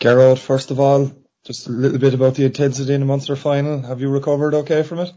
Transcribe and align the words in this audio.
Gerard, 0.00 0.38
first 0.38 0.70
of 0.70 0.78
all, 0.78 1.10
just 1.44 1.66
a 1.66 1.72
little 1.72 1.98
bit 1.98 2.14
about 2.14 2.34
the 2.34 2.44
intensity 2.44 2.94
in 2.94 3.00
the 3.00 3.06
Munster 3.06 3.36
final. 3.36 3.82
Have 3.82 4.00
you 4.00 4.10
recovered 4.10 4.54
okay 4.54 4.82
from 4.82 5.00
it? 5.00 5.12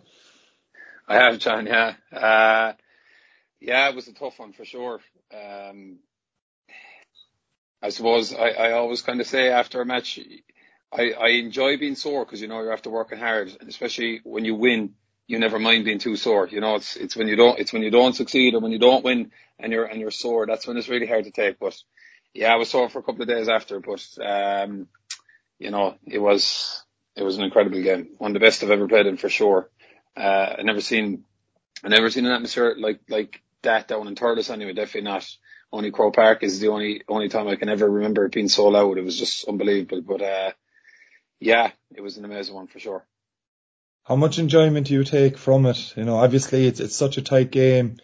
I 1.08 1.16
have, 1.16 1.40
John. 1.40 1.68
Yeah, 1.68 1.94
uh, 2.12 2.74
yeah, 3.60 3.90
it 3.90 3.96
was 3.96 4.08
a 4.08 4.14
tough 4.14 4.40
one 4.40 4.54
for 4.54 4.66
sure. 4.66 5.02
Um, 5.34 6.00
I 7.82 7.90
suppose 7.90 8.34
I, 8.34 8.50
I 8.50 8.72
always 8.74 9.02
kind 9.02 9.22
of 9.22 9.28
say 9.28 9.50
after 9.50 9.82
a 9.82 9.86
match, 9.86 10.20
I, 10.92 11.12
I 11.12 11.28
enjoy 11.30 11.78
being 11.78 11.96
sore 11.96 12.26
because 12.26 12.42
you 12.42 12.48
know 12.48 12.62
you're 12.62 12.74
after 12.74 12.90
working 12.90 13.20
hard, 13.20 13.56
and 13.60 13.70
especially 13.70 14.22
when 14.24 14.46
you 14.46 14.56
win, 14.56 14.96
you 15.28 15.40
never 15.40 15.60
mind 15.60 15.86
being 15.86 16.00
too 16.00 16.16
sore. 16.16 16.48
You 16.48 16.62
know, 16.62 16.76
it's 16.76 16.96
it's 16.96 17.16
when 17.16 17.28
you 17.28 17.36
don't 17.36 17.60
it's 17.60 17.74
when 17.74 17.84
you 17.84 17.92
don't 17.92 18.16
succeed 18.16 18.56
or 18.56 18.60
when 18.60 18.72
you 18.72 18.80
don't 18.80 19.04
win 19.04 19.32
and 19.60 19.72
you're 19.72 19.86
and 19.86 20.00
you're 20.00 20.12
sore. 20.12 20.46
That's 20.46 20.68
when 20.68 20.78
it's 20.78 20.90
really 20.90 21.08
hard 21.08 21.26
to 21.26 21.32
take. 21.32 21.60
But 21.60 21.78
yeah, 22.34 22.54
I 22.54 22.58
was 22.58 22.70
sore 22.70 22.90
for 22.90 23.00
a 23.00 23.04
couple 23.04 23.22
of 23.22 23.28
days 23.28 23.50
after, 23.50 23.80
but 23.80 24.06
um, 24.24 24.88
you 25.60 25.72
know, 25.72 25.96
it 26.06 26.20
was 26.20 26.84
it 27.16 27.24
was 27.24 27.38
an 27.38 27.44
incredible 27.44 27.82
game, 27.82 28.10
one 28.18 28.32
of 28.32 28.34
the 28.34 28.46
best 28.46 28.64
I've 28.64 28.72
ever 28.72 28.88
played 28.88 29.06
in 29.06 29.18
for 29.18 29.30
sure. 29.30 29.70
Uh, 30.16 30.56
I 30.60 30.62
never 30.64 30.82
seen 30.82 31.24
I 31.84 31.90
never 31.90 32.10
seen 32.10 32.26
an 32.26 32.32
atmosphere 32.32 32.76
like 32.78 33.02
like 33.10 33.42
that 33.64 33.88
down 33.88 34.08
in 34.08 34.16
Thurles 34.16 34.50
anyway. 34.50 34.74
Definitely 34.74 35.10
not. 35.10 35.28
Only 35.74 35.92
Croke 35.92 36.16
Park 36.16 36.44
is 36.44 36.60
the 36.60 36.68
only 36.68 37.04
only 37.08 37.30
time 37.30 37.48
I 37.48 37.56
can 37.56 37.70
ever 37.70 37.90
remember 37.90 38.26
it 38.26 38.34
being 38.34 38.50
so 38.50 38.68
loud. 38.68 38.98
It 38.98 39.04
was 39.04 39.18
just 39.18 39.48
unbelievable. 39.48 40.02
But 40.02 40.22
uh, 40.22 40.52
yeah, 41.40 41.72
it 41.96 42.02
was 42.02 42.18
an 42.18 42.26
amazing 42.26 42.56
one 42.56 42.68
for 42.68 42.80
sure. 42.80 43.06
How 44.04 44.16
much 44.16 44.40
enjoyment 44.40 44.88
do 44.88 44.94
you 44.94 45.04
take 45.04 45.38
from 45.38 45.66
it? 45.66 45.96
You 45.96 46.04
know, 46.04 46.18
obviously 46.18 46.66
it's 46.66 46.80
it's 46.80 46.96
such 46.96 47.18
a 47.18 47.22
tight 47.22 47.52
game, 47.52 47.98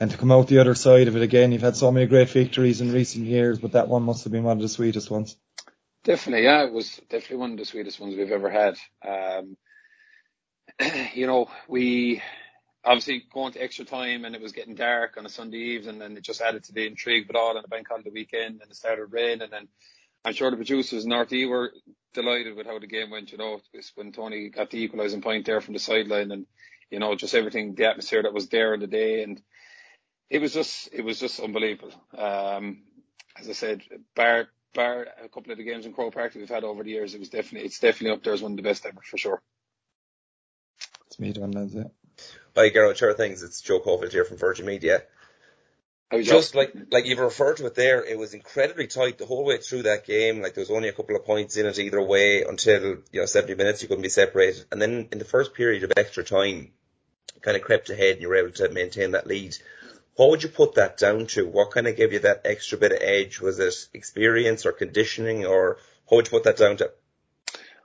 and 0.00 0.10
to 0.10 0.16
come 0.16 0.32
out 0.32 0.48
the 0.48 0.58
other 0.58 0.74
side 0.74 1.08
of 1.08 1.16
it 1.16 1.22
again, 1.22 1.52
you've 1.52 1.62
had 1.62 1.76
so 1.76 1.90
many 1.90 2.06
great 2.06 2.28
victories 2.30 2.80
in 2.80 2.92
recent 2.92 3.26
years, 3.26 3.58
but 3.58 3.72
that 3.72 3.88
one 3.88 4.02
must 4.02 4.24
have 4.24 4.32
been 4.32 4.44
one 4.44 4.56
of 4.56 4.62
the 4.62 4.68
sweetest 4.68 5.10
ones. 5.10 5.36
Definitely, 6.04 6.44
yeah, 6.44 6.64
it 6.64 6.72
was 6.72 7.00
definitely 7.08 7.38
one 7.38 7.52
of 7.52 7.58
the 7.58 7.64
sweetest 7.64 7.98
ones 7.98 8.14
we've 8.16 8.30
ever 8.30 8.50
had. 8.50 8.76
Um, 9.06 9.56
you 11.14 11.26
know, 11.26 11.48
we 11.68 12.22
obviously 12.84 13.24
going 13.32 13.52
to 13.52 13.62
extra 13.62 13.84
time 13.84 14.24
and 14.24 14.36
it 14.36 14.40
was 14.40 14.52
getting 14.52 14.76
dark 14.76 15.16
on 15.16 15.26
a 15.26 15.28
Sunday 15.28 15.58
evening 15.58 16.00
and 16.02 16.16
it 16.16 16.22
just 16.22 16.40
added 16.40 16.62
to 16.62 16.72
the 16.72 16.86
intrigue 16.86 17.26
but 17.26 17.34
all 17.34 17.56
on 17.56 17.60
the 17.60 17.68
bank 17.68 17.88
holiday 17.88 18.10
weekend 18.14 18.60
and 18.62 18.70
it 18.70 18.76
started 18.76 19.06
raining 19.06 19.42
and 19.42 19.52
then 19.52 19.68
I'm 20.24 20.32
sure 20.32 20.50
the 20.50 20.56
producers 20.56 21.04
in 21.04 21.10
RTÉ 21.10 21.48
were 21.48 21.72
delighted 22.12 22.56
with 22.56 22.66
how 22.66 22.80
the 22.80 22.88
game 22.88 23.10
went, 23.10 23.30
you 23.30 23.38
know, 23.38 23.60
when 23.94 24.10
Tony 24.10 24.48
got 24.48 24.70
the 24.70 24.78
equalising 24.78 25.20
point 25.22 25.46
there 25.46 25.60
from 25.60 25.74
the 25.74 25.78
sideline 25.78 26.32
and, 26.32 26.46
you 26.90 26.98
know, 26.98 27.14
just 27.14 27.34
everything, 27.34 27.76
the 27.76 27.88
atmosphere 27.88 28.24
that 28.24 28.34
was 28.34 28.48
there 28.48 28.74
in 28.74 28.80
the 28.80 28.88
day 28.88 29.22
and 29.22 29.40
it 30.30 30.40
was 30.40 30.52
just, 30.52 30.88
it 30.92 31.02
was 31.02 31.18
just 31.18 31.40
unbelievable. 31.40 31.92
Um, 32.16 32.82
as 33.38 33.48
I 33.48 33.52
said, 33.52 33.82
bar, 34.14 34.48
bar 34.74 35.06
a 35.22 35.28
couple 35.28 35.52
of 35.52 35.58
the 35.58 35.64
games 35.64 35.86
in 35.86 35.92
Croke 35.92 36.14
Park 36.14 36.32
that 36.32 36.38
we've 36.38 36.48
had 36.48 36.64
over 36.64 36.82
the 36.82 36.90
years, 36.90 37.14
it 37.14 37.20
was 37.20 37.28
definitely, 37.28 37.66
it's 37.66 37.78
definitely 37.78 38.16
up 38.16 38.22
there 38.22 38.32
as 38.32 38.42
one 38.42 38.52
of 38.52 38.56
the 38.56 38.62
best 38.62 38.86
ever 38.86 39.00
for 39.02 39.18
sure. 39.18 39.42
It's 41.06 41.18
me 41.18 41.32
done, 41.32 41.50
that's 41.50 41.74
it. 41.74 41.90
Hi, 42.56 42.70
Gerald, 42.70 42.96
sure 42.96 43.14
things. 43.14 43.42
It's 43.42 43.60
Joe 43.60 43.80
Caulfield 43.80 44.12
here 44.12 44.24
from 44.24 44.38
Virgin 44.38 44.66
Media. 44.66 45.02
Just 46.22 46.54
like 46.54 46.72
like 46.92 47.04
you've 47.04 47.18
referred 47.18 47.56
to 47.56 47.66
it 47.66 47.74
there, 47.74 48.04
it 48.04 48.16
was 48.16 48.32
incredibly 48.32 48.86
tight 48.86 49.18
the 49.18 49.26
whole 49.26 49.44
way 49.44 49.58
through 49.58 49.82
that 49.82 50.06
game. 50.06 50.40
Like 50.40 50.54
there 50.54 50.62
was 50.62 50.70
only 50.70 50.88
a 50.88 50.92
couple 50.92 51.16
of 51.16 51.24
points 51.24 51.56
in 51.56 51.66
it 51.66 51.80
either 51.80 52.00
way 52.00 52.42
until 52.42 52.98
you 53.10 53.20
know 53.20 53.26
70 53.26 53.56
minutes 53.56 53.82
you 53.82 53.88
couldn't 53.88 54.02
be 54.02 54.08
separated, 54.08 54.66
and 54.70 54.80
then 54.80 55.08
in 55.10 55.18
the 55.18 55.24
first 55.24 55.52
period 55.52 55.82
of 55.82 55.92
extra 55.96 56.22
time, 56.22 56.70
kind 57.40 57.56
of 57.56 57.62
crept 57.64 57.90
ahead 57.90 58.12
and 58.12 58.22
you 58.22 58.28
were 58.28 58.36
able 58.36 58.52
to 58.52 58.68
maintain 58.68 59.10
that 59.12 59.26
lead. 59.26 59.56
What 60.16 60.30
would 60.30 60.42
you 60.42 60.48
put 60.48 60.74
that 60.74 60.96
down 60.96 61.26
to? 61.28 61.46
What 61.46 61.70
kind 61.70 61.86
of 61.86 61.96
gave 61.96 62.12
you 62.12 62.20
that 62.20 62.42
extra 62.44 62.78
bit 62.78 62.92
of 62.92 62.98
edge? 63.00 63.40
Was 63.40 63.58
it 63.58 63.74
experience 63.92 64.66
or 64.66 64.72
conditioning, 64.72 65.44
or 65.46 65.78
what 66.06 66.16
would 66.16 66.26
you 66.26 66.30
put 66.30 66.44
that 66.44 66.56
down 66.56 66.78
to? 66.78 66.90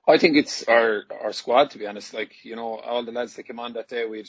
I 0.07 0.17
think 0.17 0.37
it's 0.37 0.63
our 0.63 1.03
our 1.21 1.33
squad 1.33 1.71
to 1.71 1.77
be 1.77 1.87
honest. 1.87 2.13
Like 2.13 2.43
you 2.43 2.55
know, 2.55 2.77
all 2.77 3.03
the 3.03 3.11
lads 3.11 3.35
that 3.35 3.43
came 3.43 3.59
on 3.59 3.73
that 3.73 3.89
day, 3.89 4.05
we 4.05 4.25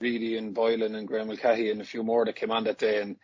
Reidy 0.00 0.36
and 0.36 0.54
Boylan 0.54 0.94
and 0.94 1.08
Graeme 1.08 1.26
Mulcahy 1.26 1.70
and 1.70 1.80
a 1.80 1.84
few 1.84 2.02
more 2.02 2.24
that 2.24 2.36
came 2.36 2.50
on 2.50 2.64
that 2.64 2.78
day 2.78 3.02
and 3.02 3.16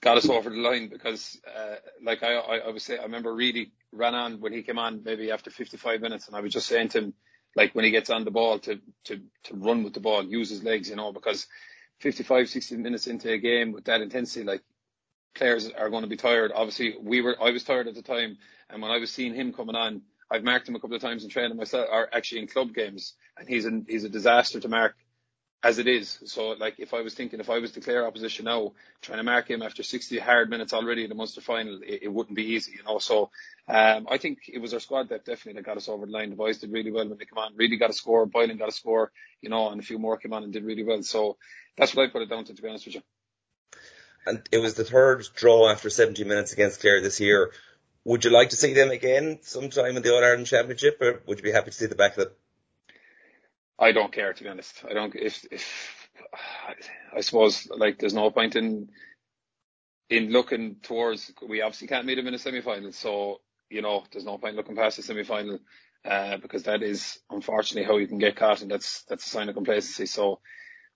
got 0.00 0.16
us 0.16 0.28
over 0.28 0.50
the 0.50 0.56
line 0.56 0.88
because, 0.88 1.40
uh, 1.46 1.76
like 2.02 2.22
I, 2.22 2.34
I, 2.34 2.56
I 2.58 2.70
was 2.70 2.82
saying, 2.82 3.00
I 3.00 3.04
remember 3.04 3.34
Reidy 3.34 3.72
ran 3.92 4.14
on 4.14 4.40
when 4.40 4.52
he 4.52 4.62
came 4.62 4.78
on 4.78 5.02
maybe 5.04 5.30
after 5.30 5.50
55 5.50 6.00
minutes 6.00 6.26
and 6.26 6.36
I 6.36 6.40
was 6.40 6.52
just 6.52 6.66
saying 6.66 6.88
to 6.90 6.98
him, 6.98 7.14
like 7.56 7.74
when 7.74 7.84
he 7.84 7.90
gets 7.90 8.10
on 8.10 8.24
the 8.24 8.30
ball 8.30 8.58
to, 8.60 8.80
to, 9.04 9.20
to 9.44 9.54
run 9.54 9.84
with 9.84 9.94
the 9.94 10.00
ball, 10.00 10.24
use 10.24 10.50
his 10.50 10.62
legs, 10.62 10.88
you 10.90 10.96
know, 10.96 11.12
because 11.12 11.46
55, 12.00 12.48
60 12.48 12.76
minutes 12.76 13.06
into 13.06 13.30
a 13.30 13.38
game 13.38 13.72
with 13.72 13.84
that 13.84 14.00
intensity, 14.00 14.44
like 14.44 14.62
players 15.34 15.70
are 15.70 15.90
going 15.90 16.02
to 16.02 16.08
be 16.08 16.16
tired. 16.16 16.52
Obviously 16.54 16.94
we 17.00 17.20
were, 17.20 17.36
I 17.42 17.50
was 17.50 17.64
tired 17.64 17.88
at 17.88 17.94
the 17.94 18.02
time 18.02 18.38
and 18.70 18.82
when 18.82 18.90
I 18.90 18.98
was 18.98 19.10
seeing 19.10 19.34
him 19.34 19.52
coming 19.52 19.76
on, 19.76 20.02
I've 20.30 20.44
marked 20.44 20.68
him 20.68 20.74
a 20.74 20.80
couple 20.80 20.96
of 20.96 21.02
times 21.02 21.22
in 21.22 21.30
training 21.30 21.56
myself, 21.56 21.86
or 21.90 22.08
actually 22.12 22.40
in 22.40 22.46
club 22.48 22.74
games, 22.74 23.14
and 23.38 23.48
he's 23.48 23.66
an, 23.66 23.86
he's 23.88 24.04
a 24.04 24.08
disaster 24.08 24.58
to 24.58 24.68
mark 24.68 24.96
as 25.62 25.78
it 25.78 25.86
is. 25.86 26.18
So 26.26 26.50
like 26.50 26.78
if 26.78 26.92
I 26.92 27.00
was 27.00 27.14
thinking 27.14 27.40
if 27.40 27.48
I 27.48 27.58
was 27.58 27.72
to 27.72 27.80
Clare 27.80 28.06
opposition 28.06 28.44
now, 28.44 28.72
trying 29.00 29.18
to 29.18 29.24
mark 29.24 29.48
him 29.48 29.62
after 29.62 29.82
60 29.82 30.18
hard 30.18 30.50
minutes 30.50 30.72
already 30.72 31.04
in 31.04 31.08
the 31.08 31.14
Munster 31.14 31.40
final, 31.40 31.80
it, 31.82 32.00
it 32.02 32.12
wouldn't 32.12 32.36
be 32.36 32.52
easy, 32.52 32.72
you 32.72 32.82
know. 32.84 32.98
So 32.98 33.30
um, 33.66 34.06
I 34.10 34.18
think 34.18 34.40
it 34.52 34.58
was 34.58 34.74
our 34.74 34.80
squad 34.80 35.08
that 35.08 35.24
definitely 35.24 35.54
that 35.54 35.66
got 35.66 35.78
us 35.78 35.88
over 35.88 36.04
the 36.04 36.12
line. 36.12 36.30
The 36.30 36.36
boys 36.36 36.58
did 36.58 36.72
really 36.72 36.92
well 36.92 37.08
when 37.08 37.18
they 37.18 37.24
came 37.24 37.38
on, 37.38 37.56
really 37.56 37.78
got 37.78 37.90
a 37.90 37.94
score. 37.94 38.26
Boylan 38.26 38.58
got 38.58 38.68
a 38.68 38.72
score, 38.72 39.10
you 39.40 39.48
know, 39.48 39.70
and 39.70 39.80
a 39.80 39.84
few 39.84 39.98
more 39.98 40.18
came 40.18 40.34
on 40.34 40.44
and 40.44 40.52
did 40.52 40.64
really 40.64 40.84
well. 40.84 41.02
So 41.02 41.38
that's 41.78 41.94
what 41.94 42.04
I 42.04 42.12
put 42.12 42.22
it 42.22 42.30
down 42.30 42.44
to, 42.44 42.54
to 42.54 42.62
be 42.62 42.68
honest 42.68 42.86
with 42.86 42.96
you. 42.96 43.02
And 44.26 44.46
it 44.52 44.58
was 44.58 44.74
the 44.74 44.84
third 44.84 45.26
draw 45.34 45.70
after 45.70 45.90
70 45.90 46.24
minutes 46.24 46.52
against 46.52 46.80
Clare 46.80 47.00
this 47.00 47.20
year. 47.20 47.52
Would 48.04 48.24
you 48.24 48.30
like 48.30 48.50
to 48.50 48.56
see 48.56 48.74
them 48.74 48.90
again 48.90 49.38
sometime 49.42 49.96
in 49.96 50.02
the 50.02 50.14
All 50.14 50.22
Ireland 50.22 50.46
Championship, 50.46 50.98
or 51.00 51.22
would 51.26 51.38
you 51.38 51.44
be 51.44 51.52
happy 51.52 51.70
to 51.70 51.76
see 51.76 51.86
the 51.86 51.94
back 51.94 52.18
of 52.18 52.26
it? 52.26 52.38
I 53.78 53.92
don't 53.92 54.12
care 54.12 54.32
to 54.32 54.42
be 54.42 54.48
honest. 54.48 54.84
I 54.88 54.94
don't. 54.94 55.14
If 55.14 55.44
if 55.50 56.08
I 57.14 57.20
suppose 57.20 57.68
like 57.76 57.98
there's 57.98 58.14
no 58.14 58.30
point 58.30 58.56
in 58.56 58.88
in 60.10 60.30
looking 60.30 60.76
towards. 60.82 61.32
We 61.46 61.62
obviously 61.62 61.88
can't 61.88 62.06
meet 62.06 62.16
them 62.16 62.26
in 62.28 62.34
a 62.34 62.38
semi 62.38 62.60
final, 62.60 62.92
so 62.92 63.40
you 63.70 63.82
know 63.82 64.04
there's 64.12 64.24
no 64.24 64.38
point 64.38 64.56
looking 64.56 64.76
past 64.76 64.96
the 64.96 65.02
semi 65.02 65.24
final 65.24 65.58
uh, 66.04 66.36
because 66.38 66.64
that 66.64 66.82
is 66.82 67.18
unfortunately 67.30 67.86
how 67.86 67.96
you 67.96 68.06
can 68.06 68.18
get 68.18 68.36
caught, 68.36 68.62
and 68.62 68.70
that's 68.70 69.02
that's 69.08 69.26
a 69.26 69.30
sign 69.30 69.48
of 69.48 69.54
complacency. 69.54 70.06
So 70.06 70.40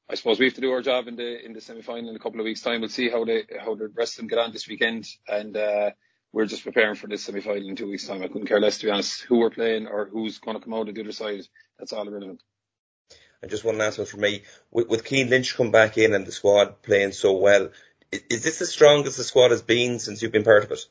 I 0.09 0.15
suppose 0.15 0.39
we 0.39 0.47
have 0.47 0.55
to 0.55 0.61
do 0.61 0.73
our 0.73 0.83
job 0.83 1.09
in 1.09 1.17
the 1.17 1.45
in 1.45 1.53
the 1.53 1.61
semi 1.61 1.83
final 1.83 2.11
in 2.11 2.17
a 2.17 2.21
couple 2.21 2.41
of 2.41 2.45
weeks' 2.45 2.63
time. 2.63 2.81
We'll 2.81 2.91
see 2.91 3.09
how 3.11 3.25
they 3.25 3.45
how 3.61 3.75
the 3.75 3.89
rest 3.89 4.15
of 4.15 4.19
them 4.19 4.29
get 4.29 4.39
on 4.39 4.53
this 4.53 4.69
weekend, 4.69 5.07
and 5.27 5.57
uh, 5.57 5.91
we're 6.33 6.47
just 6.47 6.65
preparing 6.65 6.95
for 6.95 7.09
this 7.09 7.25
semi 7.25 7.41
final 7.41 7.69
in 7.69 7.77
two 7.77 7.89
weeks' 7.91 8.07
time. 8.07 8.23
I 8.23 8.29
couldn't 8.29 8.47
care 8.47 8.61
less 8.61 8.79
to 8.79 8.87
be 8.87 8.93
honest 8.93 9.23
who 9.23 9.39
we're 9.39 9.51
playing 9.51 9.89
or 9.89 10.09
who's 10.13 10.39
going 10.39 10.57
to 10.57 10.63
come 10.63 10.75
out 10.75 10.89
of 10.89 10.95
the 10.95 11.01
other 11.01 11.13
side. 11.13 11.41
That's 11.79 11.93
all 11.93 12.07
irrelevant. 12.07 12.43
And 13.41 13.51
just 13.51 13.65
one 13.65 13.79
last 13.79 13.99
one 13.99 14.07
for 14.07 14.17
me. 14.17 14.43
With, 14.71 14.89
with 14.89 15.07
Cian 15.07 15.31
Lynch 15.31 15.57
come 15.57 15.71
back 15.71 15.97
in 15.97 16.15
and 16.15 16.27
the 16.27 16.33
squad 16.33 16.83
playing 16.83 17.13
so 17.13 17.37
well, 17.37 17.71
is, 18.11 18.23
is 18.31 18.45
this 18.45 18.59
the 18.59 18.67
strongest 18.67 19.17
the 19.17 19.25
squad 19.25 19.51
has 19.51 19.63
been 19.63 19.99
since 19.99 20.23
you've 20.23 20.33
been 20.33 20.45
part 20.45 20.65
of 20.65 20.73
it? 20.73 20.85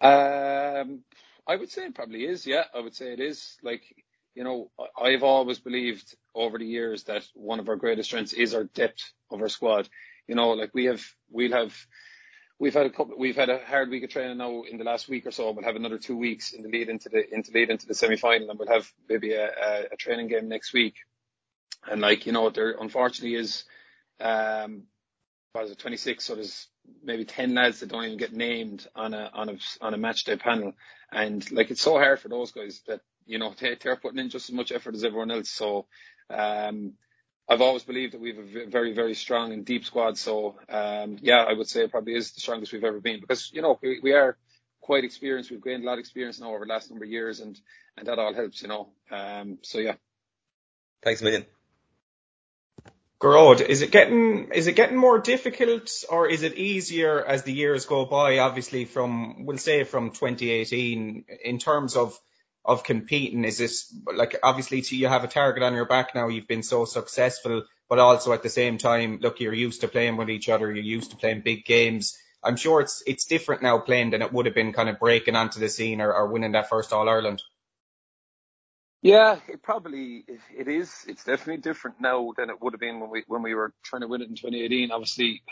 Um, 0.00 1.00
I 1.46 1.56
would 1.56 1.70
say 1.70 1.86
it 1.86 1.94
probably 1.94 2.24
is. 2.24 2.46
Yeah, 2.46 2.64
I 2.74 2.80
would 2.80 2.94
say 2.94 3.12
it 3.12 3.20
is. 3.20 3.56
Like, 3.62 3.82
you 4.34 4.44
know, 4.44 4.70
I've 5.00 5.22
always 5.22 5.60
believed 5.60 6.14
over 6.34 6.58
the 6.58 6.66
years 6.66 7.04
that 7.04 7.24
one 7.34 7.60
of 7.60 7.68
our 7.68 7.76
greatest 7.76 8.08
strengths 8.08 8.32
is 8.32 8.54
our 8.54 8.64
depth 8.64 9.12
of 9.30 9.40
our 9.40 9.48
squad. 9.48 9.88
You 10.26 10.34
know, 10.34 10.50
like 10.50 10.70
we 10.74 10.86
have, 10.86 11.04
we'll 11.30 11.52
have 11.52 11.74
we've 12.58 12.74
had 12.74 12.86
a 12.86 12.90
couple, 12.90 13.16
we've 13.18 13.36
had 13.36 13.48
a 13.48 13.58
hard 13.64 13.90
week 13.90 14.04
of 14.04 14.10
training 14.10 14.38
now 14.38 14.62
in 14.62 14.78
the 14.78 14.84
last 14.84 15.08
week 15.08 15.26
or 15.26 15.30
so. 15.30 15.50
We'll 15.50 15.64
have 15.64 15.76
another 15.76 15.98
two 15.98 16.16
weeks 16.16 16.52
in 16.52 16.62
the 16.62 16.68
lead 16.68 16.88
into 16.88 17.08
the 17.08 17.22
into 17.32 17.52
lead 17.52 17.70
into 17.70 17.86
the 17.86 17.94
semi 17.94 18.16
final, 18.16 18.50
and 18.50 18.58
we'll 18.58 18.68
have 18.68 18.90
maybe 19.08 19.32
a, 19.32 19.48
a, 19.92 19.96
training 19.96 20.28
game 20.28 20.48
next 20.48 20.72
week. 20.72 20.94
And 21.90 22.00
like 22.00 22.26
you 22.26 22.32
know, 22.32 22.50
there 22.50 22.76
unfortunately 22.80 23.36
is 23.36 23.64
um, 24.20 24.84
what 25.52 25.66
is 25.66 25.70
it, 25.72 25.78
26? 25.78 26.24
So 26.24 26.34
there's 26.34 26.68
maybe 27.02 27.24
10 27.24 27.54
lads 27.54 27.80
that 27.80 27.88
don't 27.88 28.04
even 28.04 28.18
get 28.18 28.32
named 28.32 28.86
on 28.94 29.14
a 29.14 29.30
on 29.32 29.48
a 29.48 29.56
on 29.80 29.94
a 29.94 29.98
match 29.98 30.24
day 30.24 30.36
panel, 30.36 30.72
and 31.12 31.50
like 31.52 31.70
it's 31.70 31.82
so 31.82 31.98
hard 31.98 32.20
for 32.20 32.28
those 32.28 32.52
guys 32.52 32.82
that 32.86 33.00
you 33.26 33.38
know 33.38 33.54
they, 33.58 33.76
they're 33.80 33.96
putting 33.96 34.18
in 34.18 34.30
just 34.30 34.48
as 34.48 34.54
much 34.54 34.72
effort 34.72 34.94
as 34.94 35.04
everyone 35.04 35.30
else. 35.30 35.50
So 37.46 37.54
I've 37.54 37.60
always 37.60 37.82
believed 37.82 38.14
that 38.14 38.20
we 38.20 38.34
have 38.34 38.38
a 38.38 38.66
very, 38.66 38.94
very 38.94 39.14
strong 39.14 39.52
and 39.52 39.64
deep 39.64 39.84
squad. 39.84 40.16
So, 40.16 40.56
um, 40.68 41.18
yeah, 41.20 41.44
I 41.44 41.52
would 41.52 41.68
say 41.68 41.82
it 41.82 41.90
probably 41.90 42.14
is 42.14 42.32
the 42.32 42.40
strongest 42.40 42.72
we've 42.72 42.84
ever 42.84 43.00
been 43.00 43.20
because, 43.20 43.50
you 43.52 43.62
know, 43.62 43.78
we, 43.82 44.00
we 44.02 44.12
are 44.12 44.36
quite 44.80 45.04
experienced. 45.04 45.50
We've 45.50 45.62
gained 45.62 45.82
a 45.82 45.86
lot 45.86 45.94
of 45.94 45.98
experience 45.98 46.40
now 46.40 46.54
over 46.54 46.64
the 46.64 46.72
last 46.72 46.90
number 46.90 47.04
of 47.04 47.10
years 47.10 47.40
and, 47.40 47.58
and 47.96 48.06
that 48.06 48.18
all 48.18 48.34
helps, 48.34 48.62
you 48.62 48.68
know. 48.68 48.88
Um, 49.10 49.58
so 49.62 49.78
yeah. 49.78 49.94
Thanks 51.02 51.20
a 51.20 51.24
million. 51.24 51.44
Gearóid, 53.20 53.60
is 53.62 53.80
it 53.80 53.90
getting 53.90 54.50
is 54.52 54.66
it 54.66 54.74
getting 54.74 54.96
more 54.96 55.18
difficult 55.18 55.90
or 56.10 56.28
is 56.28 56.42
it 56.42 56.54
easier 56.56 57.24
as 57.24 57.42
the 57.42 57.52
years 57.52 57.86
go 57.86 58.04
by? 58.04 58.38
Obviously, 58.38 58.84
from 58.84 59.46
we'll 59.46 59.56
say 59.56 59.84
from 59.84 60.10
2018 60.10 61.24
in 61.42 61.58
terms 61.58 61.96
of 61.96 62.18
of 62.64 62.84
competing? 62.84 63.44
Is 63.44 63.58
this 63.58 63.94
like 64.14 64.36
obviously 64.42 64.82
to 64.82 64.96
you 64.96 65.08
have 65.08 65.24
a 65.24 65.28
target 65.28 65.62
on 65.62 65.74
your 65.74 65.86
back 65.86 66.14
now? 66.14 66.28
You've 66.28 66.48
been 66.48 66.62
so 66.62 66.84
successful, 66.84 67.64
but 67.88 67.98
also 67.98 68.32
at 68.32 68.42
the 68.42 68.48
same 68.48 68.78
time, 68.78 69.18
look, 69.20 69.40
you're 69.40 69.52
used 69.52 69.82
to 69.82 69.88
playing 69.88 70.16
with 70.16 70.30
each 70.30 70.48
other. 70.48 70.72
You're 70.72 70.84
used 70.84 71.10
to 71.10 71.16
playing 71.16 71.42
big 71.42 71.64
games. 71.64 72.16
I'm 72.42 72.56
sure 72.56 72.80
it's 72.80 73.02
it's 73.06 73.26
different 73.26 73.62
now 73.62 73.78
playing 73.78 74.10
than 74.10 74.22
it 74.22 74.32
would 74.32 74.46
have 74.46 74.54
been 74.54 74.72
kind 74.72 74.88
of 74.88 74.98
breaking 74.98 75.36
onto 75.36 75.60
the 75.60 75.68
scene 75.68 76.00
or, 76.00 76.12
or 76.12 76.28
winning 76.28 76.52
that 76.52 76.68
first 76.68 76.92
All 76.92 77.08
Ireland. 77.08 77.42
Yeah, 79.02 79.38
it 79.48 79.62
probably 79.62 80.24
it 80.56 80.68
is. 80.68 81.04
It's 81.06 81.24
definitely 81.24 81.60
different 81.60 82.00
now 82.00 82.32
than 82.36 82.48
it 82.48 82.60
would 82.62 82.72
have 82.72 82.80
been 82.80 83.00
when 83.00 83.10
we 83.10 83.24
when 83.26 83.42
we 83.42 83.54
were 83.54 83.72
trying 83.82 84.00
to 84.00 84.08
win 84.08 84.22
it 84.22 84.28
in 84.28 84.36
2018. 84.36 84.90
Obviously, 84.90 85.42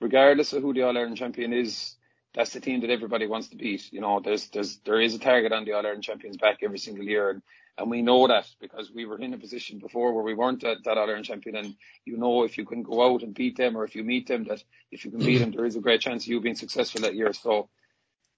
regardless 0.00 0.52
of 0.52 0.62
who 0.62 0.74
the 0.74 0.82
All 0.82 0.96
Ireland 0.96 1.16
champion 1.16 1.52
is, 1.52 1.94
that's 2.34 2.52
the 2.52 2.60
team 2.60 2.80
that 2.80 2.90
everybody 2.90 3.26
wants 3.26 3.48
to 3.48 3.56
beat. 3.56 3.92
You 3.92 4.00
know, 4.00 4.20
there's 4.20 4.48
there's 4.48 4.78
there 4.84 5.00
is 5.00 5.14
a 5.14 5.18
target 5.18 5.52
on 5.52 5.64
the 5.64 5.72
All 5.72 5.84
Ireland 5.84 6.04
champions 6.04 6.36
back 6.36 6.58
every 6.62 6.78
single 6.78 7.04
year, 7.04 7.30
and, 7.30 7.42
and 7.76 7.90
we 7.90 8.02
know 8.02 8.26
that 8.28 8.46
because 8.60 8.90
we 8.92 9.06
were 9.06 9.18
in 9.18 9.34
a 9.34 9.38
position 9.38 9.78
before 9.78 10.12
where 10.12 10.24
we 10.24 10.34
weren't 10.34 10.62
that, 10.62 10.78
that 10.84 10.98
All 10.98 11.08
Ireland 11.08 11.24
champion, 11.24 11.56
and 11.56 11.74
you 12.04 12.16
know 12.16 12.44
if 12.44 12.58
you 12.58 12.64
can 12.64 12.82
go 12.82 13.14
out 13.14 13.22
and 13.22 13.34
beat 13.34 13.56
them, 13.56 13.76
or 13.76 13.84
if 13.84 13.94
you 13.94 14.04
meet 14.04 14.28
them, 14.28 14.44
that 14.44 14.62
if 14.90 15.04
you 15.04 15.10
can 15.10 15.20
beat 15.20 15.38
them, 15.38 15.52
there 15.52 15.66
is 15.66 15.76
a 15.76 15.80
great 15.80 16.00
chance 16.00 16.24
of 16.24 16.28
you 16.28 16.40
being 16.40 16.54
successful 16.54 17.00
that 17.02 17.14
year. 17.14 17.32
So 17.32 17.68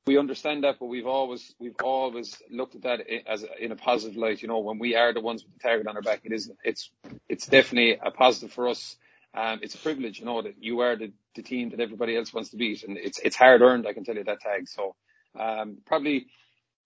we 0.07 0.19
understand 0.19 0.65
that, 0.65 0.77
but 0.79 0.87
we've 0.87 1.07
always 1.07 1.55
we've 1.59 1.77
always 1.83 2.41
looked 2.51 2.77
at 2.77 2.83
that 2.83 3.01
as 3.27 3.43
a, 3.43 3.65
in 3.65 3.73
a 3.73 3.77
positive 3.77 4.17
light. 4.17 4.41
You 4.41 4.49
know, 4.49 4.61
when 4.61 4.79
we 4.79 4.95
are 4.95 5.13
the 5.13 5.21
ones 5.21 5.45
with 5.45 5.53
the 5.55 5.61
target 5.61 5.87
on 5.89 5.97
our 5.97 6.03
back, 6.03 6.21
it 6.25 6.33
is 6.33 6.51
it's 6.65 6.91
it's 7.29 7.47
definitely 7.47 7.99
a 8.03 8.11
positive 8.11 8.53
for 8.53 8.69
us 8.69 8.97
um, 9.35 9.61
it's 9.62 9.75
a 9.75 9.79
privilege, 9.79 10.19
you 10.19 10.25
know, 10.27 10.43
that 10.43 10.62
you 10.62 10.81
are 10.81 10.97
the, 10.97 11.12
the 11.37 11.43
team 11.43 11.71
that 11.71 11.81
everybody 11.81 12.17
else 12.17 12.32
wants 12.35 12.50
to 12.50 12.56
beat, 12.56 12.82
and 12.82 12.97
it's 12.99 13.19
it's 13.21 13.37
hard 13.37 13.62
earned. 13.62 13.87
I 13.87 13.93
can 13.93 14.05
tell 14.05 14.17
you 14.17 14.25
that 14.25 14.41
tag. 14.41 14.69
So 14.69 14.97
um, 15.38 15.79
probably 15.87 16.27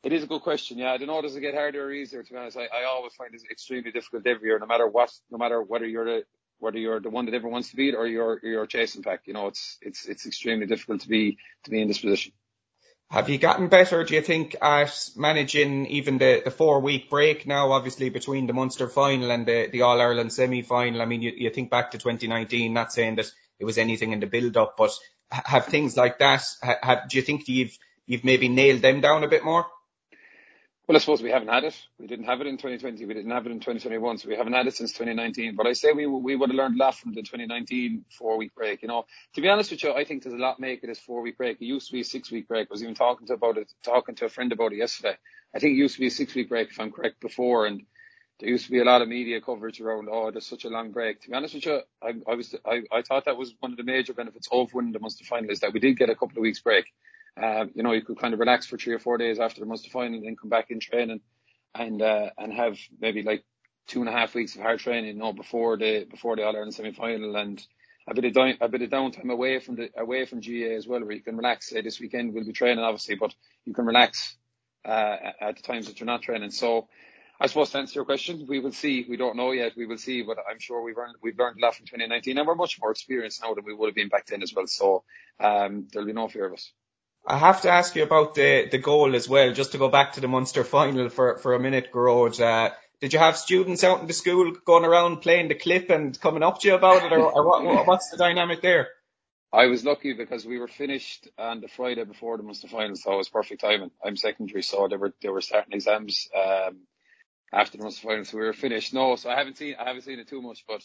it 0.02 0.12
is 0.12 0.23
a 0.23 0.26
good 0.26 0.43
question. 0.43 0.79
Yeah, 0.79 0.93
I 0.93 0.99
don't 0.99 1.08
know. 1.08 1.23
Does 1.23 1.37
it 1.37 1.41
get 1.41 1.55
harder 1.55 1.87
or 1.87 1.93
easier? 1.93 2.23
To 2.23 2.32
be 2.32 2.38
honest, 2.38 2.58
I, 2.58 2.64
I 2.64 2.85
always 2.85 3.14
find 3.14 3.35
it 3.35 3.43
extremely 3.50 3.91
difficult 3.91 4.26
every 4.26 4.49
year, 4.49 4.58
no 4.58 4.67
matter 4.67 4.87
what, 4.87 5.11
no 5.31 5.38
matter 5.38 5.62
whether 5.62 5.87
you're 5.87 6.05
the 6.05 6.25
whether 6.58 6.79
you're 6.79 7.00
the 7.00 7.11
one 7.11 7.26
that 7.26 7.35
everyone 7.35 7.55
wants 7.55 7.70
to 7.70 7.76
beat 7.76 7.94
or 7.94 8.06
you're 8.06 8.41
you're 8.43 8.67
chasing 8.67 9.02
pack. 9.02 9.23
You 9.26 9.32
know, 9.35 9.47
it's 9.47 9.79
it's 9.81 10.06
it's 10.06 10.26
extremely 10.26 10.67
difficult 10.67 11.00
to 11.02 11.08
be 11.08 11.38
to 11.64 11.70
be 11.70 11.81
in 11.81 11.88
this 11.88 11.99
position. 12.00 12.32
Have 13.14 13.28
you 13.28 13.38
gotten 13.38 13.69
better, 13.69 14.02
do 14.02 14.12
you 14.12 14.22
think, 14.22 14.56
at 14.61 15.11
managing 15.14 15.87
even 15.87 16.19
the, 16.19 16.43
the 16.44 16.50
four 16.50 16.81
week 16.81 17.08
break 17.08 17.46
now, 17.46 17.70
obviously 17.70 18.08
between 18.08 18.49
the 18.49 18.52
Munster 18.52 18.88
final 18.88 19.31
and 19.31 19.46
the, 19.46 19.69
the 19.70 19.82
All 19.82 20.00
Ireland 20.00 20.32
semi 20.32 20.62
final? 20.62 21.00
I 21.00 21.05
mean, 21.05 21.22
you, 21.22 21.32
you 21.37 21.50
think 21.50 21.70
back 21.70 21.93
to 21.93 21.99
2019, 21.99 22.72
not 22.72 22.93
saying 22.93 23.14
that 23.14 23.31
it 23.61 23.66
was 23.66 23.78
anything 23.78 24.11
in 24.11 24.19
the 24.19 24.26
build 24.26 24.56
up, 24.56 24.76
but 24.76 24.90
have 25.31 25.66
things 25.66 25.96
like 25.96 26.19
that, 26.19 26.43
have, 26.61 27.08
do 27.08 27.16
you 27.16 27.22
think 27.22 27.46
you've, 27.46 27.78
you've 28.05 28.25
maybe 28.25 28.49
nailed 28.49 28.82
them 28.82 29.00
down 29.00 29.22
a 29.22 29.28
bit 29.28 29.44
more? 29.44 29.64
Well, 30.87 30.97
I 30.97 31.01
suppose 31.01 31.23
we 31.23 31.31
haven't 31.31 31.49
had 31.49 31.65
it. 31.65 31.75
We 31.99 32.07
didn't 32.07 32.27
have 32.27 32.43
it 32.43 32.47
in 32.47 32.59
2020. 32.59 33.07
We 33.07 33.15
didn't 33.15 33.31
have 33.31 33.47
it 33.47 33.53
in 33.53 33.59
2021. 33.61 34.19
So 34.19 34.29
we 34.29 34.37
haven't 34.37 34.53
had 34.53 34.67
it 34.67 34.77
since 34.77 34.93
2019. 34.93 35.57
But 35.57 35.67
I 35.67 35.73
say 35.73 35.93
we 35.93 36.07
we 36.07 36.37
would 36.37 36.51
have 36.51 36.57
learned 36.59 36.79
a 36.79 36.85
lot 36.85 36.95
from 36.97 37.15
the 37.15 37.23
2019 37.23 38.05
four 38.19 38.37
week 38.37 38.55
break. 38.55 38.83
You 38.83 38.89
know, 38.89 39.07
to 39.35 39.41
be 39.41 39.49
honest 39.49 39.71
with 39.71 39.83
you, 39.83 39.95
I 39.95 40.05
think 40.05 40.25
there's 40.25 40.35
a 40.35 40.39
lot 40.39 40.61
making 40.61 40.91
this 40.91 40.99
four 41.01 41.23
week 41.23 41.39
break. 41.39 41.63
It 41.63 41.65
used 41.65 41.87
to 41.87 41.95
be 41.95 42.03
a 42.03 42.05
six 42.05 42.31
week 42.31 42.49
break. 42.49 42.69
I 42.71 42.73
was 42.75 42.83
even 42.83 42.95
talking 42.95 43.27
to 43.29 43.33
about 43.35 43.57
it, 43.57 43.73
talking 43.83 44.15
to 44.17 44.27
a 44.27 44.29
friend 44.29 44.53
about 44.53 44.75
it 44.75 44.77
yesterday. 44.77 45.17
I 45.55 45.59
think 45.59 45.73
it 45.73 45.79
used 45.79 45.95
to 45.95 46.01
be 46.01 46.09
a 46.09 46.11
six 46.11 46.35
week 46.35 46.51
break, 46.51 46.69
if 46.71 46.79
I'm 46.79 46.93
correct, 46.93 47.19
before. 47.21 47.65
And 47.65 47.83
there 48.41 48.51
used 48.51 48.67
to 48.67 48.71
be 48.71 48.81
a 48.81 48.85
lot 48.85 49.01
of 49.01 49.09
media 49.09 49.41
coverage 49.41 49.81
around, 49.81 50.09
oh, 50.13 50.31
there's 50.33 50.47
such 50.47 50.65
a 50.67 50.69
long 50.69 50.93
break. 50.93 51.23
To 51.23 51.31
be 51.31 51.35
honest 51.35 51.55
with 51.55 51.65
you, 51.67 51.81
I, 52.03 52.13
I 52.31 52.35
was, 52.35 52.55
I, 52.67 52.83
I 52.93 53.01
thought 53.03 53.25
that 53.27 53.39
was 53.39 53.55
one 53.61 53.73
of 53.73 53.79
the 53.79 53.85
major 53.85 54.13
benefits 54.13 54.49
of 54.53 54.75
winning 54.75 54.93
the 54.93 55.01
Munster 55.01 55.25
final 55.25 55.51
is 55.51 55.61
that 55.61 55.73
we 55.73 55.81
did 55.81 55.97
get 55.97 56.11
a 56.11 56.15
couple 56.15 56.37
of 56.39 56.43
weeks 56.43 56.61
break. 56.61 56.85
Uh, 57.41 57.67
you 57.75 57.83
know, 57.83 57.93
you 57.93 58.03
could 58.03 58.19
kind 58.19 58.33
of 58.33 58.41
relax 58.41 58.67
for 58.67 58.79
three 58.79 58.95
or 58.95 58.99
four 58.99 59.19
days 59.19 59.41
after 59.41 59.61
the 59.61 59.67
Munster 59.67 59.91
final 59.91 60.15
and 60.15 60.27
then 60.27 60.37
come 60.37 60.51
back 60.51 60.71
in 60.71 60.79
training 60.79 61.21
and 61.75 62.01
uh, 62.01 62.31
and 62.39 62.53
have 62.53 62.79
maybe 63.01 63.23
like 63.23 63.45
two 63.87 64.01
and 64.01 64.09
a 64.09 64.13
half 64.13 64.35
weeks 64.35 64.55
of 64.55 64.63
hard 64.63 64.79
training, 64.79 65.17
you 65.17 65.21
know, 65.21 65.33
before 65.33 65.77
the 65.77 66.05
before 66.05 66.37
the 66.37 66.45
All 66.45 66.55
Ireland 66.55 66.75
semi 66.75 66.93
final 66.93 67.37
and 67.37 67.65
a 68.07 68.15
bit 68.15 68.25
of 68.25 68.33
down, 68.35 68.55
a 68.61 68.69
bit 68.69 68.83
of 68.83 68.91
downtime 68.91 69.33
away 69.33 69.59
from 69.59 69.77
the 69.77 69.91
away 69.97 70.27
from 70.27 70.41
GAA 70.41 70.77
as 70.77 70.87
well, 70.87 71.01
where 71.01 71.13
you 71.13 71.23
can 71.23 71.37
relax. 71.37 71.71
Say 71.71 71.81
this 71.81 72.01
weekend 72.01 72.35
we'll 72.35 72.45
be 72.45 72.53
training 72.53 72.85
obviously, 72.85 73.17
but 73.17 73.35
you 73.65 73.75
can 73.75 73.85
relax 73.87 74.37
uh, 74.85 75.17
at 75.41 75.57
the 75.57 75.63
times 75.63 75.87
that 75.87 76.01
you're 76.01 76.07
not 76.07 76.23
training. 76.23 76.51
So. 76.51 76.89
I 77.41 77.49
suppose 77.49 77.71
to 77.71 77.79
answer 77.79 77.95
your 77.97 78.05
question, 78.05 78.47
we 78.49 78.61
will 78.61 78.71
see. 78.71 79.05
We 79.09 79.17
don't 79.17 79.37
know 79.37 79.51
yet. 79.51 79.73
We 79.77 79.87
will 79.87 79.99
see, 79.99 80.23
but 80.23 80.39
I'm 80.49 80.61
sure 80.61 80.85
we've 80.85 80.97
learned 80.97 81.17
we've 81.21 81.37
learned 81.37 81.59
a 81.59 81.67
lot 81.67 81.75
from 81.75 81.85
2019, 81.85 82.39
and 82.39 82.47
we're 82.47 82.55
much 82.55 82.79
more 82.81 82.93
experienced 82.93 83.43
now 83.43 83.55
than 83.55 83.65
we 83.65 83.75
would 83.75 83.89
have 83.89 83.95
been 83.97 84.09
back 84.09 84.27
then 84.27 84.41
as 84.41 84.55
well. 84.55 84.69
So 84.69 85.03
um, 85.41 85.89
there'll 85.93 86.07
be 86.07 86.13
no 86.13 86.29
fear 86.29 86.47
of 86.47 86.53
us. 86.53 86.73
I 87.26 87.38
have 87.38 87.62
to 87.62 87.71
ask 87.71 87.97
you 87.97 88.03
about 88.03 88.35
the, 88.35 88.69
the 88.71 88.79
goal 88.79 89.15
as 89.15 89.29
well, 89.29 89.53
just 89.53 89.73
to 89.73 89.79
go 89.79 89.88
back 89.88 90.12
to 90.12 90.21
the 90.21 90.29
Munster 90.29 90.62
final 90.62 91.09
for, 91.09 91.38
for 91.38 91.55
a 91.55 91.61
minute, 91.61 91.91
Gearóid. 91.93 92.38
Uh, 92.41 92.75
did 93.00 93.12
you 93.12 93.19
have 93.19 93.37
students 93.37 93.82
out 93.82 94.00
in 94.00 94.06
the 94.06 94.12
school 94.12 94.53
going 94.65 94.85
around 94.85 95.23
playing 95.23 95.49
the 95.49 95.55
clip 95.55 95.91
and 95.91 96.19
coming 96.21 96.43
up 96.43 96.61
to 96.61 96.69
you 96.69 96.75
about 96.75 97.05
it, 97.05 97.12
or, 97.12 97.32
or 97.32 97.47
what, 97.47 97.87
what's 97.87 98.11
the 98.11 98.19
dynamic 98.19 98.61
there? 98.61 98.88
I 99.53 99.67
was 99.67 99.85
lucky 99.85 100.15
because 100.15 100.44
we 100.44 100.59
were 100.59 100.69
finished 100.69 101.29
on 101.38 101.61
the 101.61 101.69
Friday 101.69 102.05
before 102.05 102.37
the 102.37 102.43
Munster 102.43 102.69
final, 102.69 102.97
so 102.97 103.12
it 103.15 103.17
was 103.19 103.29
perfect 103.29 103.61
timing. 103.61 103.93
I'm 104.05 104.17
secondary, 104.17 104.62
so 104.62 104.88
they 104.88 104.97
were 104.97 105.15
they 105.23 105.29
were 105.29 105.41
starting 105.41 105.75
exams 105.75 106.29
um, 106.35 106.81
after 107.53 107.79
the 107.79 107.85
Munster 107.85 108.09
final, 108.09 108.25
so 108.25 108.37
we 108.37 108.44
were 108.44 108.53
finished. 108.53 108.93
No, 108.93 109.15
so 109.15 109.31
I 109.31 109.37
haven't 109.37 109.56
seen 109.56 109.76
I 109.79 109.87
haven't 109.87 110.03
seen 110.03 110.19
it 110.19 110.29
too 110.29 110.43
much, 110.43 110.65
but 110.67 110.82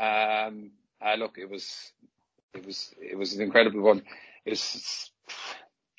um, 0.00 0.72
uh, 1.00 1.14
look, 1.14 1.38
it 1.38 1.48
was 1.48 1.92
it 2.52 2.66
was 2.66 2.92
it 3.00 3.16
was 3.16 3.34
an 3.34 3.42
incredible 3.42 3.80
one. 3.80 4.02
It's 4.44 5.10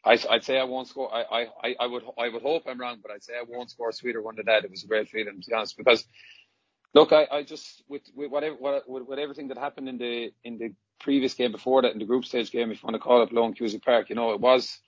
I, 0.05 0.19
I'd 0.29 0.43
say 0.43 0.59
I 0.59 0.63
won't 0.65 0.87
score. 0.87 1.13
I, 1.13 1.47
I, 1.63 1.75
I 1.79 1.87
would, 1.87 2.03
I 2.17 2.29
would 2.29 2.41
hope 2.43 2.63
I'm 2.67 2.79
wrong, 2.79 2.99
but 3.01 3.11
I'd 3.11 3.23
say 3.23 3.33
I 3.33 3.43
won't 3.47 3.71
score 3.71 3.89
a 3.89 3.93
sweeter 3.93 4.21
one 4.21 4.35
than 4.35 4.45
that. 4.45 4.63
It 4.63 4.71
was 4.71 4.83
a 4.83 4.87
great 4.87 5.09
feeling, 5.09 5.41
to 5.41 5.49
be 5.49 5.53
honest, 5.53 5.77
because 5.77 6.05
look, 6.93 7.11
I, 7.11 7.27
I 7.31 7.43
just 7.43 7.83
with, 7.87 8.03
with 8.15 8.29
whatever, 8.29 8.55
with, 8.59 9.07
with 9.07 9.19
everything 9.19 9.47
that 9.47 9.57
happened 9.57 9.89
in 9.89 9.97
the 9.97 10.31
in 10.43 10.57
the 10.57 10.73
previous 10.99 11.33
game 11.33 11.51
before 11.51 11.81
that, 11.81 11.93
in 11.93 11.99
the 11.99 12.05
group 12.05 12.25
stage 12.25 12.51
game, 12.51 12.71
if 12.71 12.81
you 12.81 12.87
want 12.87 12.95
to 12.95 12.99
call 12.99 13.23
it 13.23 13.33
Lough 13.33 13.51
Cusack 13.51 13.83
Park, 13.83 14.09
you 14.09 14.15
know, 14.15 14.31
it 14.31 14.39
was 14.39 14.79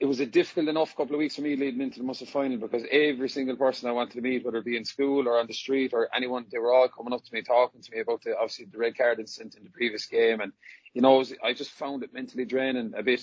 it 0.00 0.06
was 0.06 0.20
a 0.20 0.26
difficult 0.26 0.68
enough 0.68 0.94
couple 0.94 1.14
of 1.14 1.18
weeks 1.18 1.34
for 1.34 1.42
me 1.42 1.56
leading 1.56 1.80
into 1.80 1.98
the 1.98 2.04
Munster 2.04 2.26
final 2.26 2.56
because 2.56 2.84
every 2.90 3.28
single 3.28 3.56
person 3.56 3.88
I 3.88 3.92
wanted 3.92 4.14
to 4.14 4.20
meet, 4.20 4.44
whether 4.44 4.58
it 4.58 4.64
be 4.64 4.76
in 4.76 4.84
school 4.84 5.26
or 5.26 5.40
on 5.40 5.48
the 5.48 5.52
street 5.52 5.92
or 5.92 6.08
anyone, 6.14 6.46
they 6.52 6.58
were 6.58 6.72
all 6.72 6.88
coming 6.88 7.12
up 7.12 7.24
to 7.24 7.34
me, 7.34 7.42
talking 7.42 7.82
to 7.82 7.92
me 7.92 8.00
about 8.00 8.22
the 8.22 8.36
obviously 8.36 8.66
the 8.66 8.78
red 8.78 8.96
card 8.96 9.18
incident 9.18 9.56
in 9.56 9.64
the 9.64 9.70
previous 9.70 10.06
game, 10.06 10.40
and 10.40 10.52
you 10.94 11.02
know, 11.02 11.18
was, 11.18 11.34
I 11.42 11.52
just 11.52 11.72
found 11.72 12.04
it 12.04 12.14
mentally 12.14 12.44
draining 12.44 12.92
a 12.96 13.02
bit, 13.02 13.22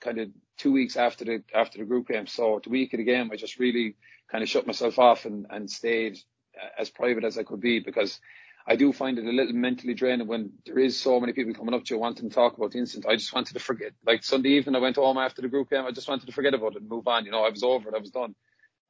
kind 0.00 0.18
of 0.18 0.28
two 0.58 0.72
weeks 0.72 0.96
after 0.96 1.24
the 1.24 1.42
after 1.54 1.78
the 1.78 1.84
group 1.84 2.08
game. 2.08 2.26
So 2.26 2.60
the 2.62 2.70
week 2.70 2.92
of 2.92 2.98
the 2.98 3.04
game, 3.04 3.30
I 3.32 3.36
just 3.36 3.58
really 3.58 3.96
kind 4.30 4.42
of 4.42 4.48
shut 4.48 4.66
myself 4.66 4.98
off 4.98 5.24
and 5.24 5.46
and 5.48 5.70
stayed 5.70 6.18
uh, 6.60 6.68
as 6.78 6.90
private 6.90 7.24
as 7.24 7.38
I 7.38 7.44
could 7.44 7.60
be 7.60 7.80
because 7.80 8.20
I 8.66 8.76
do 8.76 8.92
find 8.92 9.18
it 9.18 9.24
a 9.26 9.30
little 9.30 9.54
mentally 9.54 9.94
draining 9.94 10.26
when 10.26 10.52
there 10.66 10.78
is 10.78 11.00
so 11.00 11.18
many 11.20 11.32
people 11.32 11.54
coming 11.54 11.74
up 11.74 11.84
to 11.84 11.94
you 11.94 12.00
wanting 12.00 12.28
to 12.28 12.34
talk 12.34 12.56
about 12.56 12.72
the 12.72 12.78
incident. 12.78 13.06
I 13.10 13.16
just 13.16 13.34
wanted 13.34 13.54
to 13.54 13.60
forget. 13.60 13.92
Like 14.06 14.22
Sunday 14.22 14.50
evening, 14.50 14.76
I 14.76 14.80
went 14.80 14.96
home 14.96 15.18
after 15.18 15.42
the 15.42 15.48
group 15.48 15.70
game. 15.70 15.84
I 15.86 15.92
just 15.92 16.08
wanted 16.08 16.26
to 16.26 16.32
forget 16.32 16.54
about 16.54 16.76
it 16.76 16.82
and 16.82 16.88
move 16.88 17.08
on. 17.08 17.24
You 17.24 17.32
know, 17.32 17.44
I 17.44 17.50
was 17.50 17.62
over 17.62 17.88
it. 17.88 17.94
I 17.94 18.00
was 18.00 18.10
done. 18.10 18.34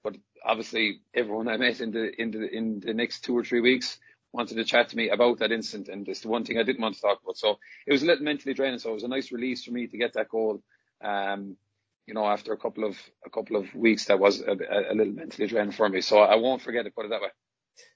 But 0.03 0.17
obviously, 0.45 1.00
everyone 1.15 1.49
I 1.49 1.57
met 1.57 1.81
in 1.81 1.93
the 1.93 2.11
in 2.21 2.31
the 2.31 2.49
in 2.49 2.81
the 2.81 2.95
next 2.95 3.21
two 3.23 3.37
or 3.37 3.45
three 3.45 3.61
weeks 3.61 3.99
wanted 4.33 4.57
to 4.57 4.65
chat 4.65 4.89
to 4.91 4.97
me 4.97 5.11
about 5.11 5.39
that 5.41 5.53
incident, 5.53 5.89
and 5.89 6.09
it's 6.09 6.21
the 6.21 6.29
one 6.29 6.45
thing 6.45 6.59
I 6.59 6.62
didn't 6.62 6.81
want 6.83 6.95
to 6.97 7.00
talk 7.00 7.21
about. 7.23 7.37
So 7.37 7.59
it 7.87 7.93
was 7.93 8.03
a 8.03 8.07
little 8.07 8.25
mentally 8.25 8.55
draining. 8.55 8.79
So 8.79 8.91
it 8.91 8.95
was 8.95 9.03
a 9.05 9.09
nice 9.09 9.33
release 9.33 9.65
for 9.65 9.73
me 9.73 9.87
to 9.89 9.99
get 9.99 10.15
that 10.15 10.29
goal. 10.29 10.62
Um, 11.03 11.57
you 12.07 12.15
know, 12.15 12.25
after 12.27 12.53
a 12.53 12.57
couple 12.59 12.85
of 12.85 12.97
a 13.25 13.31
couple 13.31 13.57
of 13.57 13.75
weeks, 13.75 14.07
that 14.07 14.19
was 14.19 14.41
a, 14.41 14.53
a 14.53 14.95
little 14.95 15.12
mentally 15.12 15.49
draining 15.49 15.73
for 15.73 15.89
me. 15.89 16.00
So 16.00 16.19
I 16.19 16.37
won't 16.37 16.62
forget 16.62 16.87
it. 16.87 16.95
Put 16.95 17.07
it 17.07 17.11
that 17.11 17.23
way. 17.23 17.29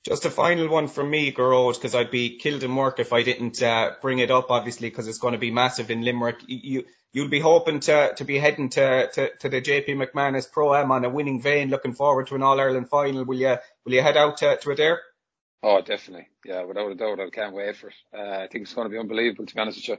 Just 0.05 0.26
a 0.26 0.31
final 0.31 0.69
one 0.69 0.88
from 0.88 1.09
me, 1.09 1.33
Gearóid, 1.33 1.75
because 1.75 1.95
I'd 1.95 2.11
be 2.11 2.37
killed 2.38 2.62
in 2.62 2.76
work 2.76 3.00
if 3.00 3.12
I 3.12 3.23
didn't 3.23 3.62
uh, 3.62 3.93
bring 4.03 4.19
it 4.19 4.31
up, 4.31 4.50
obviously, 4.50 4.91
because 4.91 5.09
it's 5.09 5.19
going 5.19 5.33
to 5.33 5.38
be 5.38 5.50
massive 5.50 5.91
in 5.91 6.03
Limerick. 6.03 6.41
You, 6.47 6.85
you'll 7.12 7.31
be 7.31 7.41
hoping 7.41 7.81
to, 7.81 8.12
to 8.14 8.25
be 8.25 8.38
heading 8.38 8.69
to, 8.71 9.11
to, 9.12 9.31
to 9.38 9.49
the 9.49 9.62
JP 9.62 9.88
McManus 9.88 10.50
Pro 10.50 10.75
Am 10.75 10.93
on 10.93 11.05
a 11.05 11.09
winning 11.09 11.41
vein, 11.41 11.71
looking 11.71 11.95
forward 11.95 12.26
to 12.26 12.35
an 12.35 12.43
All 12.43 12.61
Ireland 12.61 12.91
final. 12.91 13.25
Will 13.25 13.38
you, 13.38 13.57
will 13.85 13.95
you 13.95 14.03
head 14.03 14.19
out 14.19 14.37
to, 14.38 14.59
to 14.59 14.71
it 14.73 14.76
there? 14.76 15.00
Oh, 15.62 15.81
definitely. 15.81 16.29
Yeah, 16.45 16.64
without 16.64 16.93
a 16.93 16.95
doubt, 16.95 17.21
I 17.21 17.31
can't 17.31 17.55
wait 17.55 17.75
for 17.76 17.88
it. 17.88 17.95
Uh, 18.12 18.43
I 18.43 18.49
think 18.49 18.64
it's 18.64 18.75
going 18.75 18.85
to 18.85 18.93
be 18.93 18.99
unbelievable, 18.99 19.47
to 19.47 19.55
be 19.55 19.61
honest 19.61 19.79
with 19.79 19.88
you. 19.88 19.97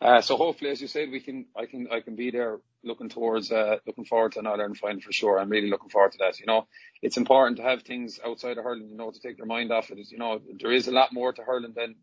Uh, 0.00 0.20
so 0.20 0.36
hopefully, 0.36 0.70
as 0.70 0.80
you 0.80 0.86
said, 0.86 1.10
we 1.10 1.18
can, 1.20 1.46
I 1.56 1.66
can, 1.66 1.88
I 1.90 2.00
can 2.00 2.14
be 2.14 2.30
there 2.30 2.60
looking 2.84 3.08
towards, 3.08 3.50
uh, 3.50 3.78
looking 3.84 4.04
forward 4.04 4.32
to 4.32 4.38
an 4.38 4.46
Ireland 4.46 4.76
final 4.76 5.00
for 5.00 5.12
sure. 5.12 5.40
I'm 5.40 5.48
really 5.48 5.70
looking 5.70 5.90
forward 5.90 6.12
to 6.12 6.18
that. 6.18 6.38
You 6.38 6.46
know, 6.46 6.68
it's 7.02 7.16
important 7.16 7.56
to 7.56 7.64
have 7.64 7.82
things 7.82 8.20
outside 8.24 8.58
of 8.58 8.64
hurling, 8.64 8.88
you 8.90 8.96
know, 8.96 9.10
to 9.10 9.20
take 9.20 9.38
your 9.38 9.48
mind 9.48 9.72
off 9.72 9.90
it. 9.90 9.98
You 10.10 10.18
know, 10.18 10.40
there 10.60 10.70
is 10.70 10.86
a 10.86 10.92
lot 10.92 11.12
more 11.12 11.32
to 11.32 11.42
hurling 11.42 11.72
than, 11.74 11.96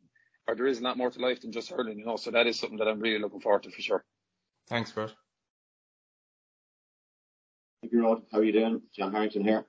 or 0.45 0.55
there 0.55 0.67
is 0.67 0.79
a 0.79 0.83
lot 0.83 0.97
more 0.97 1.09
to 1.09 1.19
life 1.19 1.41
than 1.41 1.53
just 1.53 1.69
hurling, 1.69 1.97
you 1.97 2.05
know, 2.05 2.17
so 2.17 2.31
that 2.31 2.47
is 2.47 2.59
something 2.59 2.79
that 2.79 2.87
I'm 2.89 2.99
really 2.99 3.19
looking 3.19 3.39
forward 3.39 3.63
to 3.63 3.71
for 3.71 3.81
sure. 3.81 4.03
Thanks, 4.67 4.91
Brett. 4.91 5.13
Thank 7.81 7.93
you, 7.93 8.03
Rod. 8.03 8.23
How 8.31 8.39
are 8.39 8.43
you 8.43 8.51
doing? 8.51 8.81
John 8.93 9.13
Harrington 9.13 9.43
here. 9.43 9.65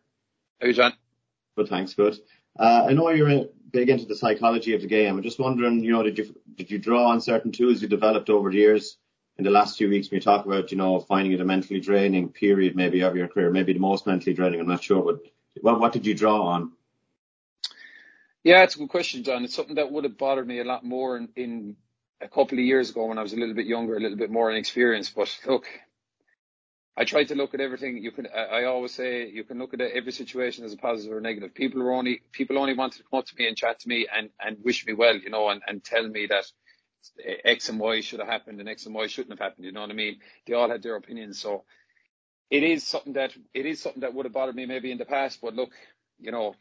How 0.60 0.64
are 0.64 0.68
you, 0.68 0.74
John? 0.74 0.94
Good, 1.56 1.68
thanks. 1.68 1.94
Good. 1.94 2.18
Uh, 2.58 2.86
I 2.88 2.92
know 2.92 3.08
you're 3.10 3.46
big 3.70 3.88
into 3.88 4.06
the 4.06 4.16
psychology 4.16 4.74
of 4.74 4.80
the 4.80 4.86
game. 4.86 5.16
I'm 5.16 5.22
just 5.22 5.38
wondering, 5.38 5.82
you 5.82 5.92
know, 5.92 6.02
did 6.02 6.18
you 6.18 6.34
did 6.54 6.70
you 6.70 6.78
draw 6.78 7.08
on 7.10 7.20
certain 7.20 7.52
tools 7.52 7.82
you 7.82 7.88
developed 7.88 8.30
over 8.30 8.50
the 8.50 8.58
years 8.58 8.96
in 9.38 9.44
the 9.44 9.50
last 9.50 9.76
few 9.76 9.88
weeks 9.88 10.10
when 10.10 10.16
you 10.16 10.22
talk 10.22 10.46
about, 10.46 10.70
you 10.70 10.78
know, 10.78 11.00
finding 11.00 11.32
it 11.32 11.40
a 11.40 11.44
mentally 11.44 11.80
draining 11.80 12.30
period 12.30 12.74
maybe 12.74 13.02
of 13.02 13.16
your 13.16 13.28
career, 13.28 13.50
maybe 13.50 13.72
the 13.72 13.78
most 13.78 14.06
mentally 14.06 14.34
draining, 14.34 14.60
I'm 14.60 14.66
not 14.66 14.82
sure, 14.82 15.02
but 15.02 15.20
what, 15.60 15.80
what 15.80 15.92
did 15.92 16.06
you 16.06 16.14
draw 16.14 16.46
on? 16.46 16.72
Yeah, 18.44 18.62
it's 18.62 18.76
a 18.76 18.78
good 18.78 18.88
question, 18.88 19.24
John. 19.24 19.44
It's 19.44 19.54
something 19.54 19.74
that 19.74 19.90
would 19.90 20.04
have 20.04 20.16
bothered 20.16 20.46
me 20.46 20.60
a 20.60 20.64
lot 20.64 20.84
more 20.84 21.16
in, 21.16 21.28
in 21.36 21.76
a 22.20 22.28
couple 22.28 22.58
of 22.58 22.64
years 22.64 22.90
ago 22.90 23.06
when 23.06 23.18
I 23.18 23.22
was 23.22 23.32
a 23.32 23.36
little 23.36 23.54
bit 23.54 23.66
younger, 23.66 23.96
a 23.96 24.00
little 24.00 24.16
bit 24.16 24.30
more 24.30 24.50
inexperienced. 24.50 25.14
But 25.14 25.36
look, 25.46 25.66
I 26.96 27.04
try 27.04 27.24
to 27.24 27.34
look 27.34 27.52
at 27.52 27.60
everything. 27.60 27.98
You 27.98 28.10
can, 28.10 28.26
I 28.26 28.64
always 28.64 28.92
say, 28.92 29.28
you 29.28 29.44
can 29.44 29.58
look 29.58 29.74
at 29.74 29.80
every 29.80 30.12
situation 30.12 30.64
as 30.64 30.72
a 30.72 30.78
positive 30.78 31.16
or 31.16 31.20
negative. 31.20 31.54
People 31.54 31.82
are 31.82 31.92
only, 31.92 32.22
people 32.32 32.58
only 32.58 32.74
wanted 32.74 32.98
to 32.98 33.04
come 33.10 33.18
up 33.18 33.26
to 33.26 33.36
me 33.36 33.46
and 33.48 33.56
chat 33.56 33.80
to 33.80 33.88
me 33.88 34.06
and, 34.14 34.30
and 34.40 34.56
wish 34.64 34.86
me 34.86 34.94
well, 34.94 35.16
you 35.16 35.28
know, 35.28 35.50
and, 35.50 35.60
and 35.66 35.84
tell 35.84 36.08
me 36.08 36.26
that 36.26 36.46
X 37.44 37.68
and 37.68 37.78
Y 37.78 38.00
should 38.00 38.20
have 38.20 38.28
happened 38.28 38.60
and 38.60 38.68
X 38.68 38.86
and 38.86 38.94
Y 38.94 39.06
shouldn't 39.08 39.38
have 39.38 39.46
happened. 39.46 39.66
You 39.66 39.72
know 39.72 39.82
what 39.82 39.90
I 39.90 39.94
mean? 39.94 40.20
They 40.46 40.54
all 40.54 40.70
had 40.70 40.82
their 40.82 40.96
opinions. 40.96 41.38
So 41.40 41.64
it 42.50 42.62
is 42.62 42.86
something 42.86 43.12
that, 43.12 43.32
it 43.52 43.66
is 43.66 43.82
something 43.82 44.00
that 44.00 44.14
would 44.14 44.24
have 44.24 44.32
bothered 44.32 44.56
me 44.56 44.64
maybe 44.64 44.90
in 44.90 44.98
the 44.98 45.04
past. 45.04 45.40
But 45.42 45.54
look, 45.54 45.72
you 46.18 46.32
know, 46.32 46.54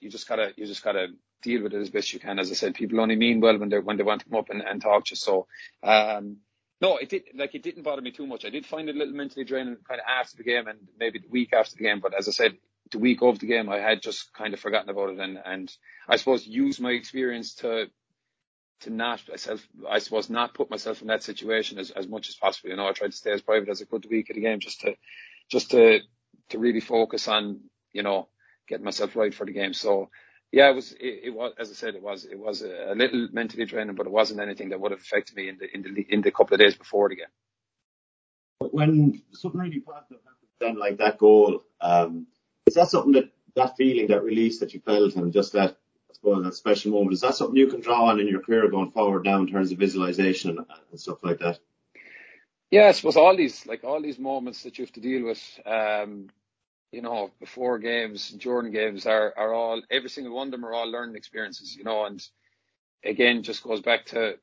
you 0.00 0.08
just 0.08 0.26
gotta, 0.26 0.52
you 0.56 0.66
just 0.66 0.82
gotta 0.82 1.08
deal 1.42 1.62
with 1.62 1.74
it 1.74 1.80
as 1.82 1.90
best 1.90 2.12
you 2.12 2.20
can. 2.20 2.38
As 2.38 2.50
I 2.50 2.54
said, 2.54 2.74
people 2.74 3.00
only 3.00 3.16
mean 3.16 3.40
well 3.40 3.58
when 3.58 3.68
they 3.68 3.78
when 3.78 3.96
they 3.96 4.02
want 4.04 4.22
to 4.22 4.28
come 4.28 4.38
up 4.38 4.48
and, 4.50 4.62
and 4.62 4.80
talk 4.80 5.04
to 5.06 5.12
you. 5.12 5.16
So, 5.16 5.46
um, 5.82 6.38
no, 6.82 6.96
it 6.96 7.08
did 7.08 7.22
like 7.36 7.54
it 7.54 7.62
didn't 7.62 7.84
bother 7.84 8.02
me 8.02 8.10
too 8.10 8.26
much. 8.26 8.44
I 8.44 8.50
did 8.50 8.66
find 8.66 8.88
it 8.88 8.96
a 8.96 8.98
little 8.98 9.14
mentally 9.14 9.44
draining 9.44 9.76
kind 9.88 10.00
of 10.00 10.06
after 10.06 10.36
the 10.36 10.42
game 10.42 10.66
and 10.66 10.80
maybe 10.98 11.20
the 11.20 11.28
week 11.28 11.52
after 11.52 11.76
the 11.76 11.84
game. 11.84 12.00
But 12.00 12.12
as 12.12 12.26
I 12.26 12.32
said, 12.32 12.56
the 12.90 12.98
week 12.98 13.22
of 13.22 13.38
the 13.38 13.46
game, 13.46 13.68
I 13.68 13.78
had 13.78 14.02
just 14.02 14.34
kind 14.34 14.52
of 14.52 14.58
forgotten 14.58 14.90
about 14.90 15.10
it 15.10 15.20
and 15.20 15.38
and 15.44 15.72
I 16.08 16.16
suppose 16.16 16.44
use 16.44 16.80
my 16.80 16.90
experience 16.90 17.54
to 17.56 17.86
to 18.80 18.90
not 18.90 19.22
myself, 19.28 19.64
I 19.88 20.00
suppose 20.00 20.28
not 20.28 20.54
put 20.54 20.70
myself 20.70 21.02
in 21.02 21.06
that 21.06 21.22
situation 21.22 21.78
as, 21.78 21.92
as 21.92 22.08
much 22.08 22.28
as 22.28 22.34
possible. 22.34 22.70
You 22.70 22.76
know, 22.76 22.88
I 22.88 22.92
tried 22.92 23.12
to 23.12 23.16
stay 23.16 23.30
as 23.30 23.40
private 23.40 23.68
as 23.68 23.80
I 23.80 23.84
could 23.84 24.02
the 24.02 24.08
week 24.08 24.28
of 24.30 24.34
the 24.34 24.42
game 24.42 24.58
just 24.58 24.80
to 24.80 24.96
just 25.48 25.70
to 25.70 26.00
to 26.48 26.58
really 26.58 26.80
focus 26.80 27.28
on 27.28 27.60
you 27.92 28.02
know 28.02 28.26
getting 28.68 28.84
myself 28.84 29.14
right 29.14 29.32
for 29.32 29.46
the 29.46 29.52
game. 29.52 29.72
So 29.72 30.10
yeah, 30.52 30.68
it 30.68 30.74
was. 30.74 30.92
It, 30.92 31.20
it, 31.24 31.34
was 31.34 31.54
as 31.58 31.70
I 31.70 31.74
said, 31.74 31.94
it 31.94 32.02
was. 32.02 32.26
It 32.26 32.38
was 32.38 32.60
a, 32.60 32.94
little 32.94 33.28
mentally 33.32 33.64
draining, 33.64 33.96
but 33.96 34.06
it 34.06 34.12
wasn't 34.12 34.40
anything 34.40 34.68
that 34.68 34.80
would 34.80 34.92
have 34.92 35.00
affected 35.00 35.34
me 35.34 35.48
in 35.48 35.56
the 35.56 35.74
in 35.74 35.94
the 35.94 36.06
in 36.10 36.20
the 36.20 36.30
couple 36.30 36.54
of 36.54 36.60
days 36.60 36.76
before 36.76 37.08
the 37.08 37.16
game. 37.16 37.26
When 38.70 39.22
something 39.32 39.60
really 39.60 39.80
positive 39.80 40.18
happens, 40.22 40.50
then 40.60 40.78
like 40.78 40.98
that 40.98 41.16
goal, 41.16 41.64
um, 41.80 42.26
is 42.66 42.74
that 42.74 42.90
something 42.90 43.12
that 43.12 43.30
that 43.56 43.76
feeling, 43.78 44.08
that 44.08 44.22
release 44.22 44.60
that 44.60 44.74
you 44.74 44.80
felt, 44.80 45.16
and 45.16 45.32
just 45.32 45.54
that 45.54 45.70
I 46.10 46.14
suppose 46.14 46.44
that 46.44 46.54
special 46.54 46.92
moment, 46.92 47.14
is 47.14 47.22
that 47.22 47.34
something 47.34 47.56
you 47.56 47.68
can 47.68 47.80
draw 47.80 48.10
on 48.10 48.20
in 48.20 48.28
your 48.28 48.42
career 48.42 48.68
going 48.68 48.90
forward 48.90 49.24
now 49.24 49.38
in 49.38 49.46
terms 49.46 49.72
of 49.72 49.78
visualization 49.78 50.50
and, 50.50 50.66
and 50.90 51.00
stuff 51.00 51.18
like 51.22 51.38
that? 51.38 51.58
Yeah, 52.70 52.88
I 52.88 52.92
suppose 52.92 53.16
all 53.16 53.36
these 53.36 53.66
like 53.66 53.84
all 53.84 54.02
these 54.02 54.18
moments 54.18 54.64
that 54.64 54.76
you 54.78 54.84
have 54.84 54.92
to 54.92 55.00
deal 55.00 55.24
with. 55.24 55.60
Um, 55.64 56.28
you 56.92 57.00
know, 57.00 57.30
before 57.40 57.78
games, 57.78 58.28
during 58.30 58.70
games 58.70 59.06
are, 59.06 59.32
are 59.36 59.52
all, 59.52 59.80
every 59.90 60.10
single 60.10 60.36
one 60.36 60.48
of 60.48 60.52
them 60.52 60.64
are 60.64 60.74
all 60.74 60.90
learning 60.90 61.16
experiences, 61.16 61.74
you 61.74 61.84
know, 61.84 62.04
and 62.04 62.22
again, 63.02 63.42
just 63.42 63.64
goes 63.64 63.80
back 63.80 64.04
to, 64.06 64.34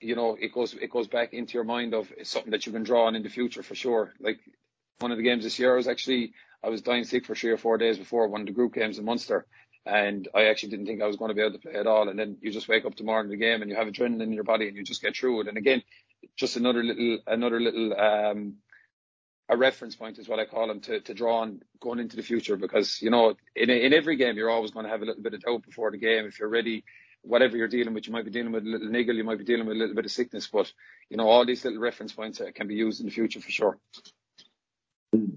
you 0.00 0.16
know, 0.16 0.36
it 0.40 0.52
goes, 0.52 0.74
it 0.74 0.90
goes 0.90 1.08
back 1.08 1.34
into 1.34 1.54
your 1.54 1.64
mind 1.64 1.92
of 1.92 2.10
something 2.22 2.52
that 2.52 2.64
you 2.64 2.72
can 2.72 2.84
draw 2.84 3.06
on 3.06 3.14
in 3.14 3.22
the 3.22 3.28
future 3.28 3.62
for 3.62 3.74
sure. 3.74 4.14
Like 4.18 4.38
one 4.98 5.12
of 5.12 5.18
the 5.18 5.22
games 5.22 5.44
this 5.44 5.58
year, 5.58 5.74
I 5.74 5.76
was 5.76 5.88
actually, 5.88 6.32
I 6.64 6.70
was 6.70 6.82
dying 6.82 7.04
sick 7.04 7.26
for 7.26 7.34
three 7.34 7.50
or 7.50 7.58
four 7.58 7.76
days 7.76 7.98
before 7.98 8.28
one 8.28 8.40
of 8.40 8.46
the 8.46 8.52
group 8.52 8.74
games 8.74 8.98
in 8.98 9.04
Munster. 9.04 9.46
And 9.84 10.26
I 10.34 10.46
actually 10.46 10.70
didn't 10.70 10.86
think 10.86 11.02
I 11.02 11.06
was 11.06 11.16
going 11.16 11.30
to 11.30 11.34
be 11.34 11.40
able 11.40 11.52
to 11.52 11.58
play 11.58 11.74
at 11.74 11.86
all. 11.86 12.08
And 12.08 12.18
then 12.18 12.38
you 12.40 12.50
just 12.50 12.68
wake 12.68 12.84
up 12.84 12.94
tomorrow 12.94 13.22
in 13.22 13.28
the 13.28 13.36
game 13.36 13.62
and 13.62 13.70
you 13.70 13.76
have 13.76 13.86
adrenaline 13.88 14.22
in 14.22 14.32
your 14.32 14.44
body 14.44 14.68
and 14.68 14.76
you 14.76 14.84
just 14.84 15.02
get 15.02 15.16
through 15.16 15.42
it. 15.42 15.48
And 15.48 15.56
again, 15.56 15.82
just 16.36 16.56
another 16.56 16.82
little, 16.82 17.18
another 17.26 17.60
little, 17.60 17.98
um, 17.98 18.56
a 19.48 19.56
reference 19.56 19.96
point 19.96 20.18
is 20.18 20.28
what 20.28 20.38
I 20.38 20.44
call 20.44 20.68
them 20.68 20.80
to, 20.80 21.00
to 21.00 21.14
draw 21.14 21.38
on 21.40 21.62
going 21.80 21.98
into 21.98 22.16
the 22.16 22.22
future 22.22 22.56
because, 22.56 23.00
you 23.00 23.10
know, 23.10 23.34
in, 23.56 23.70
in 23.70 23.94
every 23.94 24.16
game, 24.16 24.36
you're 24.36 24.50
always 24.50 24.72
going 24.72 24.84
to 24.84 24.90
have 24.90 25.02
a 25.02 25.06
little 25.06 25.22
bit 25.22 25.34
of 25.34 25.40
doubt 25.40 25.64
before 25.64 25.90
the 25.90 25.96
game. 25.96 26.26
If 26.26 26.38
you're 26.38 26.48
ready, 26.48 26.84
whatever 27.22 27.56
you're 27.56 27.68
dealing 27.68 27.94
with, 27.94 28.06
you 28.06 28.12
might 28.12 28.26
be 28.26 28.30
dealing 28.30 28.52
with 28.52 28.64
a 28.64 28.68
little 28.68 28.88
niggle, 28.88 29.16
you 29.16 29.24
might 29.24 29.38
be 29.38 29.44
dealing 29.44 29.66
with 29.66 29.76
a 29.76 29.80
little 29.80 29.94
bit 29.94 30.04
of 30.04 30.10
sickness, 30.10 30.46
but, 30.46 30.70
you 31.08 31.16
know, 31.16 31.28
all 31.28 31.46
these 31.46 31.64
little 31.64 31.80
reference 31.80 32.12
points 32.12 32.42
can 32.54 32.68
be 32.68 32.74
used 32.74 33.00
in 33.00 33.06
the 33.06 33.12
future 33.12 33.40
for 33.40 33.50
sure. 33.50 33.78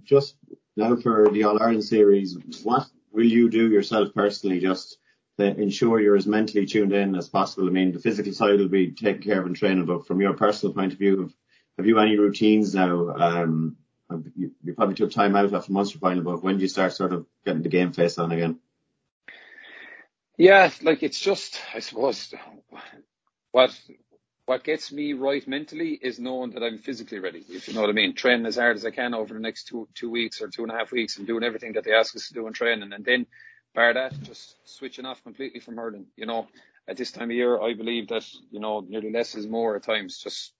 Just 0.04 0.36
now 0.76 0.98
for 0.98 1.30
the 1.32 1.44
All 1.44 1.62
Ireland 1.62 1.86
series, 1.86 2.38
what 2.64 2.88
will 3.12 3.26
you 3.26 3.50
do 3.50 3.70
yourself 3.70 4.14
personally 4.14 4.60
just 4.60 4.98
to 5.40 5.46
ensure 5.46 6.02
you're 6.02 6.18
as 6.18 6.28
mentally 6.28 6.66
tuned 6.66 6.92
in 6.92 7.16
as 7.16 7.30
possible? 7.30 7.68
I 7.68 7.72
mean, 7.72 7.94
the 7.94 8.00
physical 8.00 8.34
side 8.34 8.60
will 8.60 8.68
be 8.68 8.92
taken 8.92 9.22
care 9.22 9.40
of 9.40 9.48
in 9.48 9.54
training, 9.54 9.86
but 9.86 10.06
from 10.06 10.20
your 10.20 10.34
personal 10.34 10.74
point 10.74 10.92
of 10.92 11.00
view, 11.00 11.32
have 11.78 11.88
you 11.88 11.98
any 12.00 12.18
routines 12.18 12.76
now 12.76 13.10
um, 13.16 13.78
you, 14.36 14.74
probably 14.76 14.96
took 14.96 15.12
time 15.12 15.36
out 15.36 15.54
after 15.54 15.72
Munster 15.72 16.00
final, 16.00 16.24
but 16.24 16.44
when 16.44 16.58
do 16.58 16.62
you 16.62 16.68
start 16.68 16.94
sort 16.94 17.14
of 17.14 17.26
getting 17.46 17.64
the 17.64 17.70
game 17.70 17.92
face 17.92 18.18
on 18.18 18.32
again? 18.32 18.60
Yeah, 20.38 20.72
like 20.82 21.04
it's 21.04 21.20
just, 21.20 21.60
I 21.74 21.80
suppose, 21.80 22.34
what 23.52 23.78
what 24.46 24.64
gets 24.64 24.92
me 24.92 25.14
right 25.14 25.48
mentally 25.48 25.92
is 26.02 26.20
knowing 26.20 26.52
that 26.52 26.64
I'm 26.64 26.80
physically 26.80 27.20
ready, 27.20 27.46
if 27.48 27.68
you 27.68 27.74
know 27.74 27.82
what 27.82 27.90
I 27.90 27.94
mean. 27.94 28.16
Training 28.16 28.46
as 28.46 28.58
hard 28.58 28.76
as 28.76 28.86
I 28.86 28.92
can 28.92 29.14
over 29.14 29.34
the 29.34 29.40
next 29.40 29.66
two 29.66 29.88
two 29.94 30.10
weeks 30.10 30.42
or 30.42 30.48
two 30.48 30.64
and 30.64 30.72
a 30.72 30.78
half 30.78 30.92
weeks 30.92 31.18
and 31.18 31.28
doing 31.28 31.44
everything 31.44 31.74
that 31.74 31.84
they 31.84 31.94
ask 31.94 32.16
us 32.16 32.28
to 32.28 32.34
do 32.34 32.48
in 32.48 32.54
training. 32.54 32.92
And 32.92 33.06
then, 33.06 33.28
bar 33.76 33.94
that, 33.94 34.20
just 34.24 34.56
switching 34.66 35.06
off 35.06 35.24
completely 35.24 35.60
from 35.60 35.78
hurling. 35.78 36.08
You 36.16 36.26
know, 36.26 36.48
at 36.88 36.98
this 36.98 37.12
time 37.12 37.30
of 37.30 37.36
year, 37.36 37.62
I 37.62 37.74
believe 37.74 38.08
that, 38.10 38.26
you 38.50 38.60
know, 38.60 38.82
nearly 38.82 39.12
less 39.12 39.36
is 39.36 39.48
more 39.48 39.76
at 39.76 39.84
times. 39.84 40.18
Just 40.18 40.54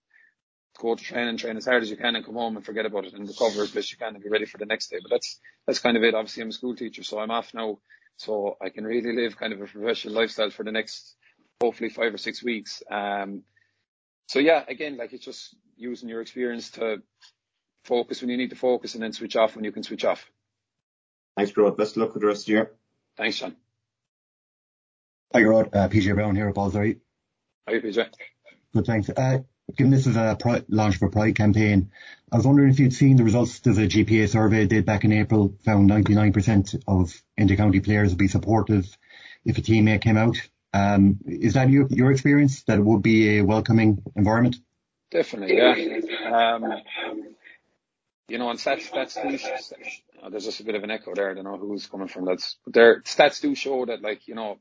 go 0.82 0.96
to 0.96 1.02
train 1.02 1.28
and 1.28 1.38
train 1.38 1.56
as 1.56 1.64
hard 1.64 1.82
as 1.82 1.90
you 1.90 1.96
can 1.96 2.16
and 2.16 2.24
come 2.24 2.34
home 2.34 2.56
and 2.56 2.66
forget 2.66 2.84
about 2.84 3.04
it 3.04 3.14
and 3.14 3.28
recover 3.28 3.62
as 3.62 3.70
best 3.70 3.92
you 3.92 3.98
can 3.98 4.14
and 4.14 4.22
be 4.22 4.28
ready 4.28 4.46
for 4.46 4.58
the 4.58 4.66
next 4.66 4.90
day. 4.90 4.98
But 5.00 5.10
that's 5.10 5.40
that's 5.66 5.78
kind 5.78 5.96
of 5.96 6.02
it. 6.02 6.14
Obviously, 6.14 6.42
I'm 6.42 6.48
a 6.48 6.52
school 6.52 6.74
teacher, 6.74 7.04
so 7.04 7.20
I'm 7.20 7.30
off 7.30 7.54
now, 7.54 7.78
so 8.16 8.56
I 8.60 8.70
can 8.70 8.84
really 8.84 9.14
live 9.14 9.38
kind 9.38 9.52
of 9.52 9.60
a 9.62 9.66
professional 9.66 10.14
lifestyle 10.14 10.50
for 10.50 10.64
the 10.64 10.72
next 10.72 11.14
hopefully 11.60 11.88
five 11.88 12.12
or 12.12 12.18
six 12.18 12.42
weeks. 12.42 12.82
Um, 12.90 13.44
so 14.26 14.40
yeah, 14.40 14.64
again, 14.66 14.96
like 14.96 15.12
it's 15.12 15.24
just 15.24 15.54
using 15.76 16.08
your 16.08 16.20
experience 16.20 16.72
to 16.72 17.02
focus 17.84 18.20
when 18.20 18.30
you 18.30 18.36
need 18.36 18.50
to 18.50 18.56
focus 18.56 18.94
and 18.94 19.02
then 19.02 19.12
switch 19.12 19.36
off 19.36 19.54
when 19.54 19.64
you 19.64 19.72
can 19.72 19.84
switch 19.84 20.04
off. 20.04 20.28
Thanks, 21.36 21.52
Gearóid. 21.52 21.78
Best 21.78 21.96
of 21.96 22.02
luck 22.02 22.14
with 22.14 22.22
the 22.22 22.26
rest 22.26 22.42
of 22.42 22.46
the 22.46 22.52
year. 22.52 22.72
Thanks, 23.16 23.38
John. 23.38 23.56
Hi, 25.32 25.42
Gearóid. 25.42 25.74
Uh, 25.74 25.88
PJ 25.88 26.12
Browne 26.14 26.34
here 26.34 26.48
at 26.48 26.54
Balls 26.54 26.74
Hi, 26.74 26.96
PJ. 27.68 28.08
Good, 28.74 28.86
thanks. 28.86 29.08
Uh, 29.10 29.40
given 29.76 29.90
this 29.90 30.06
is 30.06 30.16
a 30.16 30.36
launch 30.68 30.96
for 30.96 31.08
Pride 31.08 31.36
campaign, 31.36 31.90
I 32.30 32.36
was 32.36 32.46
wondering 32.46 32.70
if 32.70 32.78
you'd 32.78 32.94
seen 32.94 33.16
the 33.16 33.24
results 33.24 33.64
of 33.66 33.76
the 33.76 33.86
GPA 33.86 34.28
survey 34.28 34.66
did 34.66 34.86
back 34.86 35.04
in 35.04 35.12
April, 35.12 35.54
found 35.64 35.90
99% 35.90 36.82
of 36.88 37.22
inter-county 37.36 37.80
players 37.80 38.10
would 38.10 38.18
be 38.18 38.28
supportive 38.28 38.86
if 39.44 39.58
a 39.58 39.60
teammate 39.60 40.02
came 40.02 40.16
out. 40.16 40.36
Um, 40.74 41.18
is 41.26 41.54
that 41.54 41.68
your, 41.68 41.86
your 41.90 42.10
experience, 42.10 42.62
that 42.64 42.78
it 42.78 42.84
would 42.84 43.02
be 43.02 43.38
a 43.38 43.44
welcoming 43.44 44.02
environment? 44.16 44.56
Definitely, 45.10 45.58
yeah. 45.58 46.54
Um, 46.54 46.82
you 48.28 48.38
know, 48.38 48.48
and 48.48 48.58
stats, 48.58 48.90
stats 48.90 49.20
do, 49.20 49.76
oh, 50.22 50.30
there's 50.30 50.46
just 50.46 50.60
a 50.60 50.64
bit 50.64 50.74
of 50.74 50.84
an 50.84 50.90
echo 50.90 51.14
there. 51.14 51.30
I 51.30 51.34
don't 51.34 51.44
know 51.44 51.58
who's 51.58 51.86
coming 51.86 52.08
from 52.08 52.24
that. 52.24 52.42
But 52.64 53.04
stats 53.04 53.42
do 53.42 53.54
show 53.54 53.84
that, 53.84 54.00
like, 54.00 54.26
you 54.26 54.34
know, 54.34 54.58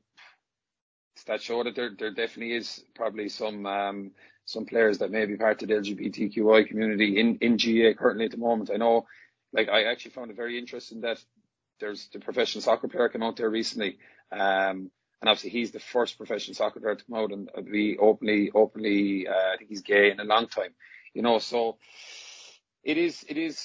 stats 1.26 1.42
show 1.42 1.64
that 1.64 1.76
there, 1.76 1.92
there 1.98 2.14
definitely 2.14 2.56
is 2.56 2.84
probably 2.96 3.30
some, 3.30 3.66
um, 3.66 4.12
some 4.52 4.66
players 4.66 5.00
that 5.00 5.12
may 5.12 5.26
be 5.26 5.38
part 5.38 5.62
of 5.62 5.70
the 5.70 5.76
LGBTQI 5.76 6.68
community 6.68 7.20
in, 7.20 7.38
in 7.42 7.58
GAA 7.58 7.98
currently 7.98 8.26
at 8.26 8.32
the 8.32 8.38
moment. 8.38 8.70
I 8.74 8.78
know, 8.78 9.06
like, 9.54 9.70
I 9.70 9.84
actually 9.86 10.12
found 10.12 10.32
it 10.32 10.38
very 10.38 10.58
interesting 10.58 11.02
that 11.02 11.24
there's 11.80 12.08
the 12.14 12.20
professional 12.20 12.62
soccer 12.62 12.88
player 12.88 13.10
came 13.10 13.24
out 13.24 13.38
there 13.38 13.50
recently. 13.50 13.98
Um, 14.32 14.92
and 15.22 15.30
obviously 15.30 15.52
he's 15.52 15.72
the 15.72 15.80
first 15.80 16.18
professional 16.18 16.56
soccer 16.56 16.80
player 16.80 16.96
to 16.96 17.06
come 17.06 17.16
out 17.16 17.32
and 17.32 17.50
be 17.72 17.98
openly, 17.98 18.52
openly, 18.54 19.28
uh, 19.28 19.54
I 19.54 19.58
think 19.58 19.70
he's 19.70 19.82
gay 19.82 20.12
in 20.12 20.20
a 20.20 20.24
long 20.24 20.48
time, 20.48 20.74
you 21.14 21.22
know, 21.22 21.38
so 21.40 21.78
it 22.84 22.98
is, 22.98 23.24
it 23.30 23.38
is, 23.38 23.64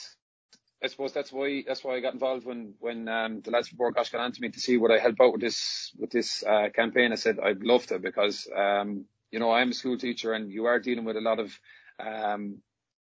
I 0.85 0.89
suppose 0.89 1.15
that's 1.15 1.33
why, 1.33 1.65
that's 1.67 1.83
why 1.83 1.97
I 1.97 2.01
got 2.01 2.13
involved 2.13 2.45
when, 2.45 2.75
when, 2.79 3.09
um, 3.09 3.41
the 3.41 3.51
lads 3.51 3.69
from 3.69 3.79
Bord 3.79 3.95
Gáis 3.95 4.13
got 4.13 4.21
on 4.21 4.33
to 4.33 4.41
me 4.41 4.51
to 4.51 4.61
see 4.61 4.77
would 4.77 4.93
I 4.93 4.99
help 4.99 5.17
out 5.21 5.33
with 5.33 5.41
this, 5.41 5.93
with 5.99 6.11
this, 6.11 6.45
uh, 6.47 6.69
campaign. 6.75 7.13
I 7.13 7.17
said, 7.17 7.39
I'd 7.43 7.63
love 7.63 7.87
to 7.87 7.99
because, 7.99 8.47
um, 8.55 9.07
you 9.31 9.39
know, 9.39 9.51
I'm 9.51 9.71
a 9.71 9.75
school 9.75 9.99
teacher 9.99 10.33
and 10.33 10.51
you 10.51 10.67
are 10.67 10.79
dealing 10.79 11.05
with 11.05 11.17
a 11.17 11.21
lot 11.21 11.39
of, 11.39 11.59
um, 11.99 12.59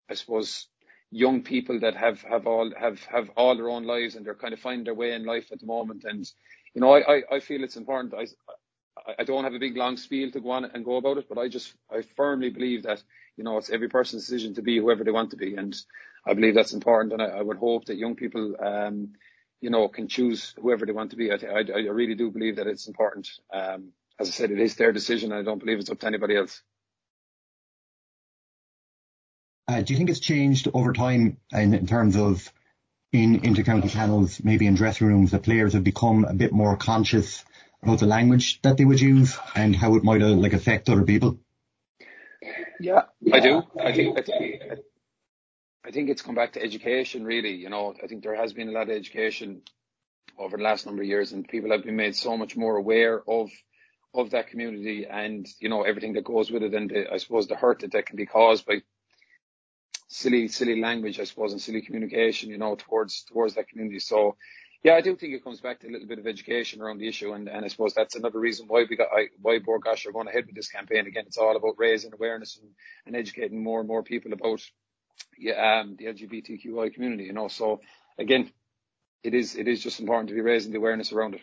I 0.10 0.16
suppose, 0.16 0.68
young 1.12 1.44
people 1.44 1.80
that 1.80 1.96
have, 1.96 2.22
have 2.24 2.48
all, 2.48 2.72
have, 2.78 3.04
have 3.06 3.30
all 3.38 3.56
their 3.56 3.70
own 3.70 3.86
lives 3.86 4.16
and 4.16 4.26
they're 4.26 4.36
kind 4.36 4.54
of 4.54 4.60
finding 4.60 4.86
their 4.86 4.94
way 4.94 5.14
in 5.14 5.26
life 5.26 5.52
at 5.52 5.60
the 5.60 5.66
moment. 5.66 6.04
And, 6.04 6.30
you 6.74 6.82
know, 6.82 6.94
I, 6.94 7.18
I, 7.18 7.22
I 7.36 7.40
feel 7.40 7.64
it's 7.64 7.78
important. 7.78 8.14
I, 8.14 8.26
I 9.20 9.24
don't 9.24 9.44
have 9.44 9.54
a 9.54 9.60
big 9.60 9.78
long 9.78 9.98
spiel 9.98 10.32
to 10.32 10.40
go 10.42 10.52
on 10.52 10.66
and 10.66 10.84
go 10.84 10.98
about 10.98 11.18
it, 11.18 11.28
but 11.30 11.38
I 11.38 11.48
just, 11.48 11.74
I 11.92 12.02
firmly 12.16 12.50
believe 12.50 12.84
that, 12.84 13.04
you 13.38 13.44
know, 13.44 13.58
it's 13.58 13.70
every 13.70 13.90
person's 13.90 14.24
decision 14.24 14.56
to 14.56 14.62
be 14.62 14.80
whoever 14.80 15.04
they 15.04 15.12
want 15.12 15.32
to 15.32 15.38
be. 15.38 15.56
And 15.56 15.76
I 16.26 16.34
believe 16.34 16.56
that's 16.56 16.74
important. 16.74 17.14
And 17.14 17.22
I, 17.22 17.40
I 17.40 17.42
would 17.42 17.58
hope 17.58 17.86
that 17.86 17.98
young 17.98 18.16
people, 18.16 18.56
um, 18.60 19.14
you 19.62 19.70
know, 19.70 19.88
can 19.88 20.08
choose 20.08 20.54
whoever 20.60 20.86
they 20.86 20.92
want 20.92 21.12
to 21.12 21.18
be. 21.18 21.32
I, 21.32 21.36
I, 21.36 21.64
I 21.70 21.92
really 21.92 22.16
do 22.16 22.32
believe 22.32 22.56
that 22.56 22.68
it's 22.68 22.88
important. 22.88 23.30
Um, 23.54 23.92
as 24.20 24.30
I 24.30 24.32
said, 24.32 24.52
it 24.52 24.60
is 24.60 24.76
their 24.76 24.92
decision. 24.92 25.32
I 25.32 25.42
don't 25.42 25.60
believe 25.60 25.80
it's 25.80 25.90
up 25.90 26.00
to 26.00 26.08
anybody 26.08 26.38
else. 26.38 26.62
Uh, 29.68 29.82
do 29.82 29.94
you 29.94 29.98
think 29.98 30.10
it's 30.10 30.20
changed 30.20 30.68
over 30.74 30.94
time 30.94 31.38
in, 31.52 31.74
in 31.74 31.88
terms 31.88 32.16
of 32.16 32.52
in 33.12 33.42
intercounty 33.42 33.92
panels, 33.92 34.42
maybe 34.44 34.68
in 34.68 34.76
dressing 34.76 35.08
rooms, 35.08 35.32
that 35.32 35.44
players 35.44 35.74
have 35.74 35.84
become 35.84 36.26
a 36.26 36.34
bit 36.34 36.52
more 36.52 36.78
conscious 36.78 37.44
about 37.82 38.00
the 38.00 38.06
language 38.06 38.62
that 38.62 38.78
they 38.78 38.86
would 38.86 39.02
use 39.02 39.38
and 39.56 39.76
how 39.76 39.96
it 39.96 40.04
might 40.04 40.22
uh, 40.22 40.30
like 40.30 40.54
affect 40.54 40.90
other 40.90 41.04
people? 41.04 41.40
Yeah, 42.80 43.04
I 43.32 43.40
do. 43.40 43.64
I 43.80 43.94
think, 43.94 44.20
I 44.20 44.22
think, 44.22 44.62
I 45.86 45.92
think 45.92 46.10
it's 46.10 46.22
come 46.22 46.36
back 46.36 46.54
to 46.54 46.62
education 46.62 47.24
really. 47.24 47.56
You 47.56 47.70
know, 47.70 47.96
I 48.04 48.08
think 48.08 48.24
there 48.24 48.36
has 48.36 48.54
been 48.54 48.70
a 48.70 48.72
lot 48.72 48.90
of 48.90 48.96
education 48.96 49.62
over 50.38 50.58
the 50.58 50.64
last 50.64 50.86
number 50.86 51.02
of 51.02 51.08
years 51.08 51.32
and 51.32 51.48
people 51.48 51.72
have 51.72 51.84
been 51.84 51.96
made 51.96 52.16
so 52.16 52.38
much 52.38 52.56
more 52.58 52.76
aware 52.76 53.22
of 53.28 53.50
of 54.16 54.32
that 54.32 54.48
community 54.48 55.06
and 55.10 55.48
you 55.60 55.70
know 55.70 55.84
everything 55.84 56.14
that 56.14 56.24
goes 56.24 56.52
with 56.52 56.64
it 56.64 56.74
and 56.74 56.90
the, 56.90 57.12
I 57.12 57.18
suppose 57.18 57.48
the 57.48 57.56
hurt 57.56 57.80
that 57.80 57.92
that 57.92 58.06
can 58.06 58.16
be 58.16 58.26
caused 58.26 58.66
by 58.66 58.82
silly 60.08 60.48
silly 60.48 60.80
language 60.82 61.20
I 61.20 61.24
suppose 61.26 61.52
and 61.52 61.62
silly 61.62 61.82
communication 61.82 62.50
you 62.50 62.58
know 62.58 62.76
towards 62.76 63.24
towards 63.24 63.56
that 63.56 63.68
community. 63.68 64.00
So 64.00 64.36
yeah 64.84 64.94
I 64.94 65.02
do 65.02 65.16
think 65.16 65.34
it 65.34 65.44
comes 65.44 65.62
back 65.62 65.80
to 65.82 65.88
a 65.88 65.92
little 65.92 66.08
bit 66.08 66.20
of 66.20 66.28
education 66.28 66.82
around 66.82 67.00
the 67.00 67.08
issue. 67.08 67.34
And, 67.34 67.48
and 67.50 67.66
I 67.66 67.68
suppose 67.68 67.94
that's 67.94 68.16
another 68.16 68.40
reason 68.40 68.68
why 68.68 68.86
we 68.90 68.96
got 68.96 69.08
I, 69.12 69.28
why 69.42 69.60
Bord 69.60 69.82
Gáis 69.82 70.06
are 70.06 70.12
going 70.12 70.28
ahead 70.28 70.46
with 70.46 70.56
this 70.56 70.70
campaign. 70.70 71.08
Again 71.08 71.26
it's 71.28 71.38
all 71.38 71.56
about 71.56 71.76
raising 71.78 72.14
awareness 72.14 72.58
and, 72.62 72.72
and 73.06 73.16
educating 73.16 73.64
more 73.64 73.80
and 73.80 73.88
more 73.88 74.04
people 74.04 74.34
about 74.34 74.62
yeah, 75.38 75.82
um, 75.82 75.96
the 75.98 76.06
LGBTQI 76.06 76.94
community 76.94 77.26
you 77.26 77.34
know. 77.34 77.48
So 77.48 77.82
again 78.18 78.52
it 79.24 79.34
is 79.34 79.56
it 79.56 79.68
is 79.68 79.82
just 79.82 80.00
important 80.00 80.30
to 80.30 80.36
be 80.36 80.42
raising 80.42 80.72
the 80.72 80.78
awareness 80.78 81.12
around 81.12 81.36
it 81.36 81.42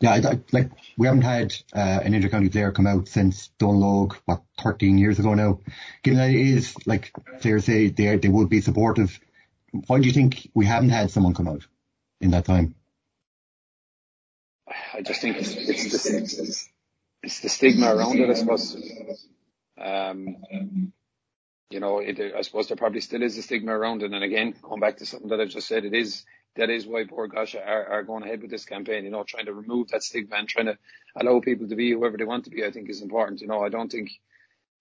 yeah, 0.00 0.12
I, 0.12 0.40
like 0.52 0.70
we 0.98 1.06
haven't 1.06 1.22
had 1.22 1.54
uh, 1.74 2.00
an 2.02 2.12
intercounty 2.12 2.50
player 2.50 2.72
come 2.72 2.86
out 2.86 3.08
since 3.08 3.50
Dónal 3.58 4.08
Óg, 4.08 4.16
what 4.24 4.42
13 4.62 4.98
years 4.98 5.18
ago 5.18 5.34
now. 5.34 5.60
Given 6.02 6.18
that 6.18 6.30
it 6.30 6.40
is 6.40 6.74
like 6.86 7.12
players 7.40 7.64
say 7.64 7.88
they 7.88 8.16
they 8.16 8.28
would 8.28 8.48
be 8.48 8.60
supportive, 8.60 9.18
why 9.86 10.00
do 10.00 10.06
you 10.06 10.12
think 10.12 10.50
we 10.54 10.66
haven't 10.66 10.90
had 10.90 11.10
someone 11.10 11.34
come 11.34 11.48
out 11.48 11.66
in 12.20 12.30
that 12.32 12.44
time? 12.44 12.74
I 14.94 15.02
just 15.02 15.20
think 15.20 15.36
it's, 15.36 15.54
it's, 15.54 16.02
the, 16.02 16.68
it's 17.22 17.40
the 17.40 17.48
stigma 17.48 17.94
around 17.94 18.18
it, 18.18 18.30
I 18.30 18.34
suppose. 18.34 18.76
Um, 19.78 20.92
you 21.70 21.80
know, 21.80 21.98
it, 21.98 22.20
I 22.36 22.42
suppose 22.42 22.68
there 22.68 22.76
probably 22.76 23.00
still 23.00 23.22
is 23.22 23.36
a 23.36 23.42
stigma 23.42 23.76
around 23.76 24.02
it. 24.02 24.12
And 24.12 24.22
again, 24.22 24.54
going 24.62 24.80
back 24.80 24.98
to 24.98 25.06
something 25.06 25.28
that 25.28 25.40
I've 25.40 25.48
just 25.48 25.66
said, 25.66 25.84
it 25.84 25.94
is 25.94 26.24
that 26.56 26.70
is 26.70 26.86
why 26.86 27.04
Gáis 27.04 27.54
are, 27.54 27.86
are 27.86 28.02
going 28.02 28.22
ahead 28.22 28.42
with 28.42 28.50
this 28.50 28.64
campaign, 28.64 29.04
you 29.04 29.10
know, 29.10 29.24
trying 29.24 29.46
to 29.46 29.54
remove 29.54 29.88
that 29.88 30.02
stigma 30.02 30.36
and 30.36 30.48
trying 30.48 30.66
to 30.66 30.78
allow 31.16 31.40
people 31.40 31.68
to 31.68 31.76
be 31.76 31.92
whoever 31.92 32.16
they 32.16 32.24
want 32.24 32.44
to 32.44 32.50
be, 32.50 32.64
I 32.64 32.70
think 32.70 32.88
is 32.90 33.02
important. 33.02 33.40
You 33.40 33.48
know, 33.48 33.64
I 33.64 33.68
don't 33.68 33.90
think 33.90 34.10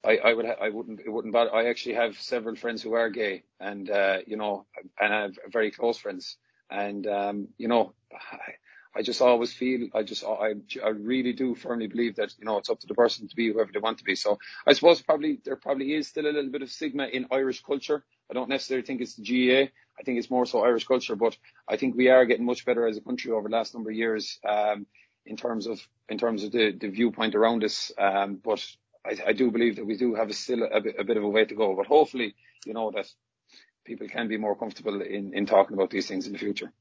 I, 0.05 0.17
I 0.17 0.33
would, 0.33 0.45
ha- 0.45 0.61
I 0.61 0.69
wouldn't, 0.69 1.01
it 1.01 1.09
wouldn't 1.09 1.33
bother. 1.33 1.53
I 1.53 1.67
actually 1.69 1.95
have 1.95 2.19
several 2.19 2.55
friends 2.55 2.81
who 2.81 2.93
are 2.93 3.09
gay 3.09 3.43
and, 3.59 3.89
uh, 3.89 4.17
you 4.27 4.37
know, 4.37 4.65
and 4.99 5.13
I 5.13 5.21
have 5.23 5.35
very 5.51 5.71
close 5.71 5.97
friends. 5.97 6.37
And, 6.69 7.07
um, 7.07 7.47
you 7.57 7.67
know, 7.67 7.93
I, 8.13 8.53
I 8.95 9.01
just 9.01 9.21
always 9.21 9.53
feel, 9.53 9.87
I 9.95 10.03
just, 10.03 10.23
I, 10.23 10.53
I 10.83 10.89
really 10.89 11.33
do 11.33 11.55
firmly 11.55 11.87
believe 11.87 12.17
that, 12.17 12.33
you 12.37 12.45
know, 12.45 12.57
it's 12.57 12.69
up 12.69 12.79
to 12.81 12.87
the 12.87 12.93
person 12.93 13.27
to 13.27 13.35
be 13.35 13.51
whoever 13.51 13.71
they 13.73 13.79
want 13.79 13.97
to 13.99 14.03
be. 14.03 14.15
So 14.15 14.39
I 14.67 14.73
suppose 14.73 15.01
probably, 15.01 15.39
there 15.43 15.55
probably 15.55 15.93
is 15.93 16.07
still 16.07 16.25
a 16.25 16.31
little 16.31 16.51
bit 16.51 16.61
of 16.61 16.69
stigma 16.69 17.05
in 17.05 17.27
Irish 17.31 17.63
culture. 17.63 18.03
I 18.29 18.33
don't 18.33 18.49
necessarily 18.49 18.85
think 18.85 19.01
it's 19.01 19.15
the 19.15 19.23
GAA. 19.23 19.71
I 19.99 20.03
think 20.03 20.17
it's 20.17 20.29
more 20.29 20.45
so 20.45 20.63
Irish 20.63 20.87
culture, 20.87 21.15
but 21.15 21.37
I 21.67 21.77
think 21.77 21.95
we 21.95 22.09
are 22.09 22.25
getting 22.25 22.45
much 22.45 22.65
better 22.65 22.87
as 22.87 22.97
a 22.97 23.01
country 23.01 23.31
over 23.31 23.47
the 23.47 23.55
last 23.55 23.73
number 23.73 23.91
of 23.91 23.95
years, 23.95 24.39
um, 24.47 24.85
in 25.25 25.37
terms 25.37 25.67
of, 25.67 25.79
in 26.09 26.17
terms 26.17 26.43
of 26.43 26.51
the, 26.51 26.71
the 26.71 26.89
viewpoint 26.89 27.35
around 27.35 27.63
us. 27.63 27.91
Um, 27.97 28.39
but 28.43 28.65
I, 29.05 29.17
I 29.27 29.33
do 29.33 29.51
believe 29.51 29.75
that 29.75 29.85
we 29.85 29.97
do 29.97 30.15
have 30.15 30.29
a 30.29 30.33
still 30.33 30.63
a 30.63 30.81
bit, 30.81 30.95
a 30.99 31.03
bit 31.03 31.17
of 31.17 31.23
a 31.23 31.29
way 31.29 31.45
to 31.45 31.55
go, 31.55 31.75
but 31.75 31.85
hopefully, 31.85 32.35
you 32.65 32.73
know, 32.73 32.91
that 32.91 33.07
people 33.85 34.07
can 34.07 34.27
be 34.27 34.37
more 34.37 34.55
comfortable 34.55 35.01
in, 35.01 35.33
in 35.33 35.45
talking 35.45 35.75
about 35.75 35.89
these 35.89 36.07
things 36.07 36.25
in 36.25 36.33
the 36.33 36.39
future. 36.39 36.71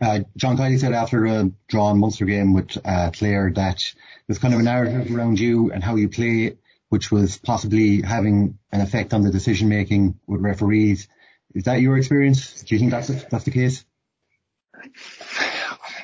Uh, 0.00 0.20
John 0.36 0.56
Kiely 0.56 0.78
said 0.78 0.94
after 0.94 1.26
a 1.26 1.50
drawn 1.68 1.98
Munster 1.98 2.24
game 2.24 2.54
with 2.54 2.78
uh, 2.84 3.10
Clare 3.12 3.52
that 3.54 3.92
there's 4.26 4.38
kind 4.38 4.54
of 4.54 4.60
a 4.60 4.62
narrative 4.62 5.14
around 5.14 5.38
you 5.38 5.72
and 5.72 5.84
how 5.84 5.96
you 5.96 6.08
play, 6.08 6.56
which 6.88 7.12
was 7.12 7.36
possibly 7.36 8.00
having 8.00 8.58
an 8.72 8.80
effect 8.80 9.12
on 9.12 9.22
the 9.22 9.30
decision 9.30 9.68
making 9.68 10.18
with 10.26 10.40
referees. 10.40 11.08
Is 11.54 11.64
that 11.64 11.80
your 11.80 11.96
experience? 11.98 12.62
Do 12.62 12.74
you 12.74 12.78
think 12.78 12.90
that's 12.90 13.08
that's 13.24 13.44
the 13.44 13.50
case? 13.50 13.84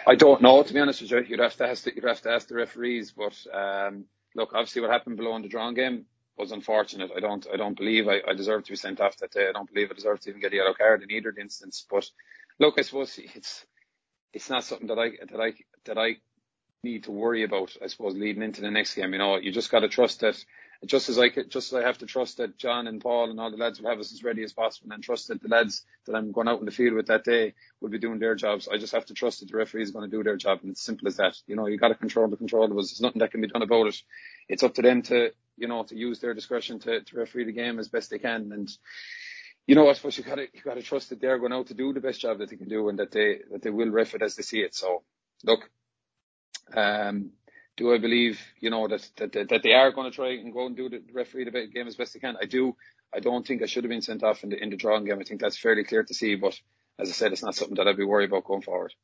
I 0.06 0.14
don't 0.14 0.42
know, 0.42 0.62
to 0.62 0.74
be 0.74 0.80
honest 0.80 1.02
with 1.02 1.10
you. 1.10 1.20
You'd 1.22 1.40
have 1.40 1.56
to 1.56 1.66
ask 1.66 1.84
the, 1.84 1.94
you'd 1.94 2.04
have 2.04 2.20
to 2.22 2.30
ask 2.30 2.48
the 2.48 2.54
referees. 2.54 3.12
But 3.12 3.36
um, 3.52 4.04
look, 4.34 4.52
obviously, 4.52 4.82
what 4.82 4.90
happened 4.90 5.16
below 5.16 5.34
in 5.36 5.42
the 5.42 5.48
drawn 5.48 5.74
game 5.74 6.06
was 6.36 6.52
unfortunate. 6.52 7.10
I 7.16 7.20
don't 7.20 7.46
I 7.52 7.56
don't 7.56 7.76
believe 7.76 8.08
I, 8.08 8.20
I 8.28 8.34
deserve 8.34 8.64
to 8.64 8.72
be 8.72 8.76
sent 8.76 9.00
off 9.00 9.16
that 9.18 9.32
day. 9.32 9.48
I 9.48 9.52
don't 9.52 9.72
believe 9.72 9.90
I 9.90 9.94
deserve 9.94 10.20
to 10.20 10.30
even 10.30 10.40
get 10.40 10.52
a 10.52 10.56
yellow 10.56 10.74
card 10.74 11.02
in 11.02 11.10
either 11.10 11.34
instance. 11.38 11.86
But 11.88 12.08
look, 12.58 12.74
I 12.78 12.82
suppose 12.82 13.18
it's 13.18 13.64
it's 14.32 14.50
not 14.50 14.64
something 14.64 14.88
that 14.88 14.98
I 14.98 15.10
that 15.30 15.40
I 15.40 15.52
that 15.84 15.98
I 15.98 16.16
need 16.82 17.04
to 17.04 17.12
worry 17.12 17.42
about. 17.42 17.76
I 17.82 17.86
suppose 17.86 18.14
leading 18.14 18.42
into 18.42 18.60
the 18.60 18.70
next 18.70 18.94
game. 18.94 19.12
You 19.12 19.18
know, 19.18 19.36
you 19.36 19.52
just 19.52 19.70
got 19.70 19.80
to 19.80 19.88
trust 19.88 20.20
that 20.20 20.36
just 20.84 21.08
as 21.08 21.18
I 21.18 21.30
just 21.30 21.72
as 21.72 21.74
I 21.74 21.82
have 21.82 21.98
to 21.98 22.06
trust 22.06 22.36
that 22.36 22.58
John 22.58 22.86
and 22.86 23.00
Paul 23.00 23.30
and 23.30 23.40
all 23.40 23.50
the 23.50 23.56
lads 23.56 23.80
will 23.80 23.88
have 23.88 23.98
us 23.98 24.12
as 24.12 24.22
ready 24.22 24.42
as 24.42 24.52
possible 24.52 24.92
and 24.92 25.02
trust 25.02 25.28
that 25.28 25.40
the 25.40 25.48
lads 25.48 25.84
that 26.06 26.14
I'm 26.14 26.32
going 26.32 26.48
out 26.48 26.60
in 26.60 26.66
the 26.66 26.70
field 26.70 26.94
with 26.94 27.06
that 27.06 27.24
day 27.24 27.54
will 27.80 27.88
be 27.88 27.98
doing 27.98 28.18
their 28.18 28.34
jobs. 28.34 28.68
I 28.68 28.76
just 28.76 28.92
have 28.92 29.06
to 29.06 29.14
trust 29.14 29.40
that 29.40 29.50
the 29.50 29.56
referee 29.56 29.82
is 29.82 29.90
going 29.90 30.08
to 30.08 30.16
do 30.16 30.22
their 30.22 30.36
job 30.36 30.60
and 30.62 30.72
it's 30.72 30.82
simple 30.82 31.08
as 31.08 31.16
that. 31.16 31.36
You 31.46 31.56
know, 31.56 31.66
you 31.66 31.78
got 31.78 31.88
to 31.88 31.94
control 31.94 32.28
the 32.28 32.36
controllables. 32.36 32.90
There's 32.90 33.00
nothing 33.00 33.20
that 33.20 33.30
can 33.30 33.40
be 33.40 33.48
done 33.48 33.62
about 33.62 33.86
it. 33.86 34.02
It's 34.48 34.62
up 34.62 34.74
to 34.74 34.82
them 34.82 35.02
to, 35.02 35.30
you 35.56 35.68
know, 35.68 35.84
to 35.84 35.96
use 35.96 36.20
their 36.20 36.34
discretion 36.34 36.78
to, 36.80 37.02
to 37.02 37.16
referee 37.16 37.44
the 37.44 37.52
game 37.52 37.78
as 37.78 37.88
best 37.88 38.10
they 38.10 38.18
can. 38.18 38.52
And, 38.52 38.70
you 39.66 39.74
know, 39.74 39.88
I 39.88 39.94
suppose 39.94 40.18
you 40.18 40.24
got 40.24 40.36
to, 40.36 40.42
you 40.42 40.60
got 40.62 40.74
to 40.74 40.82
trust 40.82 41.10
that 41.10 41.20
they're 41.20 41.38
going 41.38 41.52
out 41.52 41.68
to 41.68 41.74
do 41.74 41.92
the 41.92 42.00
best 42.00 42.20
job 42.20 42.38
that 42.38 42.50
they 42.50 42.56
can 42.56 42.68
do 42.68 42.88
and 42.88 42.98
that 42.98 43.10
they, 43.10 43.40
that 43.50 43.62
they 43.62 43.70
will 43.70 43.90
ref 43.90 44.14
it 44.14 44.22
as 44.22 44.36
they 44.36 44.42
see 44.42 44.60
it. 44.60 44.74
So 44.74 45.02
look, 45.42 45.70
um, 46.74 47.30
do 47.76 47.92
I 47.92 47.98
believe, 47.98 48.40
you 48.60 48.70
know, 48.70 48.88
that, 48.88 49.08
that, 49.16 49.48
that 49.50 49.62
they 49.62 49.74
are 49.74 49.92
going 49.92 50.10
to 50.10 50.14
try 50.14 50.32
and 50.32 50.52
go 50.52 50.66
and 50.66 50.76
do 50.76 50.88
the 50.88 51.02
referee 51.12 51.44
the 51.44 51.66
game 51.66 51.86
as 51.86 51.96
best 51.96 52.14
they 52.14 52.20
can? 52.20 52.36
I 52.40 52.46
do. 52.46 52.74
I 53.14 53.20
don't 53.20 53.46
think 53.46 53.62
I 53.62 53.66
should 53.66 53.84
have 53.84 53.90
been 53.90 54.02
sent 54.02 54.22
off 54.22 54.42
in 54.42 54.50
the, 54.50 54.62
in 54.62 54.70
the 54.70 54.76
drawing 54.76 55.04
game. 55.04 55.18
I 55.20 55.24
think 55.24 55.40
that's 55.40 55.58
fairly 55.58 55.84
clear 55.84 56.02
to 56.02 56.14
see, 56.14 56.34
but 56.36 56.58
as 56.98 57.08
I 57.10 57.12
said, 57.12 57.32
it's 57.32 57.42
not 57.42 57.54
something 57.54 57.76
that 57.76 57.86
I'd 57.86 57.96
be 57.96 58.04
worried 58.04 58.30
about 58.30 58.44
going 58.44 58.62
forward. 58.62 58.94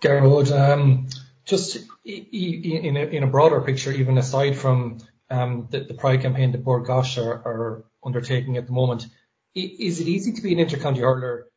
Gearóid, 0.00 0.52
um, 0.52 1.08
just 1.44 1.78
in 2.04 2.96
a, 2.96 3.00
in 3.00 3.22
a 3.24 3.26
broader 3.26 3.60
picture, 3.60 3.90
even 3.90 4.16
aside 4.16 4.56
from 4.56 4.98
um, 5.28 5.66
the, 5.70 5.80
the 5.80 5.94
Pride 5.94 6.22
campaign 6.22 6.52
that 6.52 6.64
Bord 6.64 6.86
Gáis 6.86 7.18
are, 7.18 7.32
are 7.32 7.84
undertaking 8.04 8.56
at 8.56 8.66
the 8.66 8.72
moment, 8.72 9.06
is 9.54 10.00
it 10.00 10.06
easy 10.06 10.32
to 10.32 10.42
be 10.42 10.52
an 10.52 10.64
intercounty 10.64 11.00
hurler? 11.00 11.48